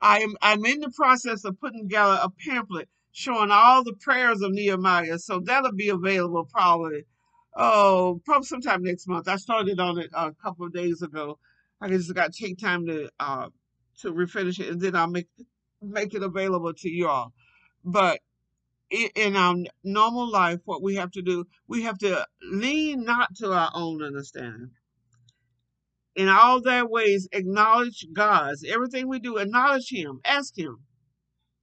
[0.00, 4.42] I am I'm in the process of putting together a pamphlet showing all the prayers
[4.42, 5.18] of Nehemiah.
[5.18, 7.04] So that'll be available probably
[7.56, 9.26] oh probably sometime next month.
[9.28, 11.38] I started on it a couple of days ago.
[11.84, 13.48] I just got to take time to uh
[14.00, 15.28] to refinish it and then I'll make
[15.82, 17.32] make it available to you all.
[17.84, 18.20] But
[19.16, 23.52] in our normal life, what we have to do, we have to lean not to
[23.52, 24.72] our own understanding.
[26.16, 28.64] In all their ways, acknowledge God's.
[28.64, 30.20] Everything we do, acknowledge Him.
[30.24, 30.80] Ask Him.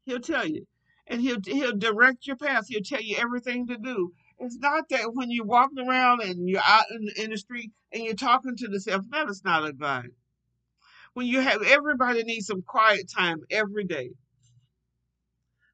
[0.06, 0.68] He'll tell you.
[1.08, 2.66] and he'll he'll direct your path.
[2.70, 4.14] He'll tell you everything to do.
[4.42, 7.72] It's not that when you're walking around and you're out in the, in the street
[7.94, 10.08] and you're talking to yourself, that is not a God.
[11.14, 14.12] When you have everybody needs some quiet time every day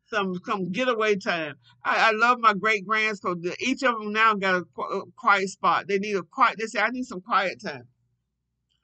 [0.09, 1.55] some some getaway time.
[1.83, 3.21] I, I love my great grands
[3.59, 5.87] each of them now got a, a quiet spot.
[5.87, 6.57] They need a quiet.
[6.59, 7.87] They say I need some quiet time,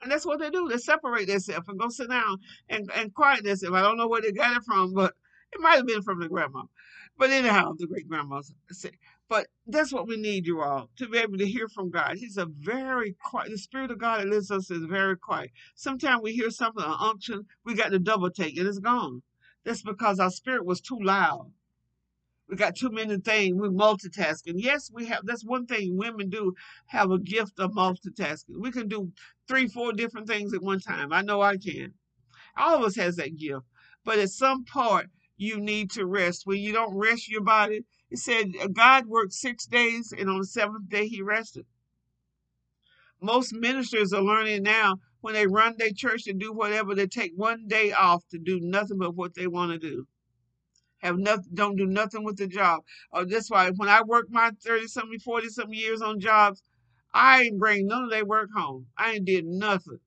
[0.01, 0.67] and that's what they do.
[0.67, 2.37] They separate themselves and go sit down
[2.69, 3.75] and and quiet themselves.
[3.75, 5.13] I don't know where they got it from, but
[5.53, 6.63] it might have been from the grandma.
[7.17, 8.91] But anyhow, the great grandmas say.
[9.33, 12.17] But that's what we need, you all, to be able to hear from God.
[12.17, 13.49] He's a very quiet.
[13.49, 15.49] The Spirit of God that lives us is very quiet.
[15.73, 19.23] Sometimes we hear something, an unction, we got to double take, and it's gone.
[19.63, 21.51] That's because our spirit was too loud.
[22.47, 23.55] We got too many things.
[23.57, 24.53] We're multitasking.
[24.57, 25.25] Yes, we have.
[25.25, 26.53] That's one thing women do
[26.85, 28.59] have a gift of multitasking.
[28.59, 29.13] We can do
[29.47, 31.11] three, four different things at one time.
[31.11, 31.95] I know I can.
[32.55, 33.65] All of us has that gift.
[34.05, 35.07] But at some part,
[35.37, 36.45] you need to rest.
[36.45, 37.83] When you don't rest your body,
[38.13, 41.65] it said uh, God worked six days, and on the seventh day he rested.
[43.21, 47.33] Most ministers are learning now when they run their church to do whatever, they take
[47.35, 50.07] one day off to do nothing but what they want to do.
[50.99, 52.83] Have nothing, don't do nothing with the job.
[53.11, 56.61] Oh, that's why when I worked my 30 something, 40 something years on jobs,
[57.13, 58.87] I ain't bring none of their work home.
[58.97, 59.99] I ain't did nothing.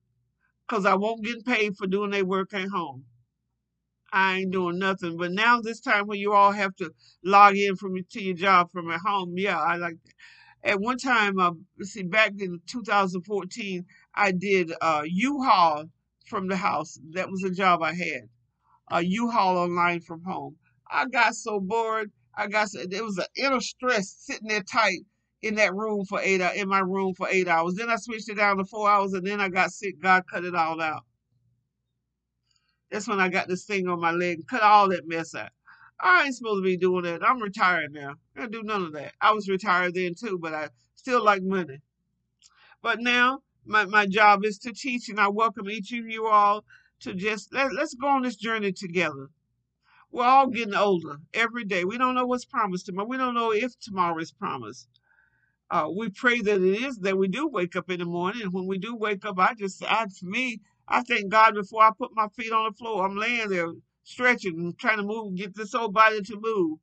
[0.69, 3.05] Cause I won't get paid for doing their work at home.
[4.13, 5.17] I ain't doing nothing.
[5.17, 6.91] But now this time when you all have to
[7.23, 10.13] log in from to your job from at home, yeah, I like that.
[10.71, 11.51] At one time, uh,
[11.83, 13.85] see, back in 2014,
[14.15, 15.85] I did uh, U-Haul
[16.27, 16.99] from the house.
[17.13, 18.29] That was a job I had.
[18.89, 20.57] A U-Haul online from home.
[20.91, 22.11] I got so bored.
[22.37, 24.99] I got so, was an inner stress sitting there tight
[25.41, 27.75] in that room for eight in my room for eight hours.
[27.75, 30.01] Then I switched it down to four hours, and then I got sick.
[30.01, 31.03] God cut it all out.
[32.91, 35.49] That's when I got this thing on my leg, and cut all that mess out.
[35.99, 37.27] I ain't supposed to be doing that.
[37.27, 38.15] I'm retired now.
[38.35, 39.13] I don't do none of that.
[39.19, 41.79] I was retired then too, but I still like money.
[42.81, 46.63] But now my, my job is to teach, and I welcome each of you all
[47.01, 49.29] to just let, let's go on this journey together.
[50.11, 51.83] We're all getting older every day.
[51.83, 53.07] We don't know what's promised tomorrow.
[53.07, 54.87] We don't know if tomorrow is promised.
[55.69, 58.43] Uh, we pray that it is that we do wake up in the morning.
[58.43, 61.83] And when we do wake up, I just, I, for me, I thank God before
[61.83, 63.05] I put my feet on the floor.
[63.05, 63.73] I'm laying there
[64.03, 66.79] stretching and trying to move, get this whole body to move.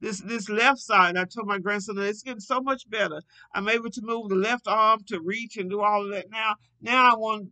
[0.00, 3.22] This this left side, I told my grandson it's getting so much better.
[3.54, 6.56] I'm able to move the left arm to reach and do all of that now.
[6.82, 7.48] Now I want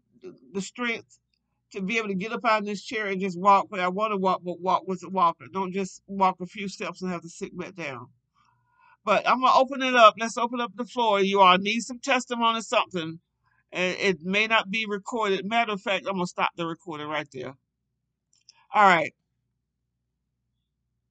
[0.52, 1.18] the strength
[1.72, 3.88] to be able to get up out of this chair and just walk where I
[3.88, 5.46] want to walk, but walk with a walker.
[5.52, 8.08] Don't just walk a few steps and have to sit back down.
[9.04, 10.14] But I'm gonna open it up.
[10.18, 11.20] Let's open up the floor.
[11.20, 13.20] You all need some testimony, something.
[13.76, 15.46] And it may not be recorded.
[15.46, 17.56] Matter of fact, I'm gonna stop the recording right there.
[18.74, 19.14] All right.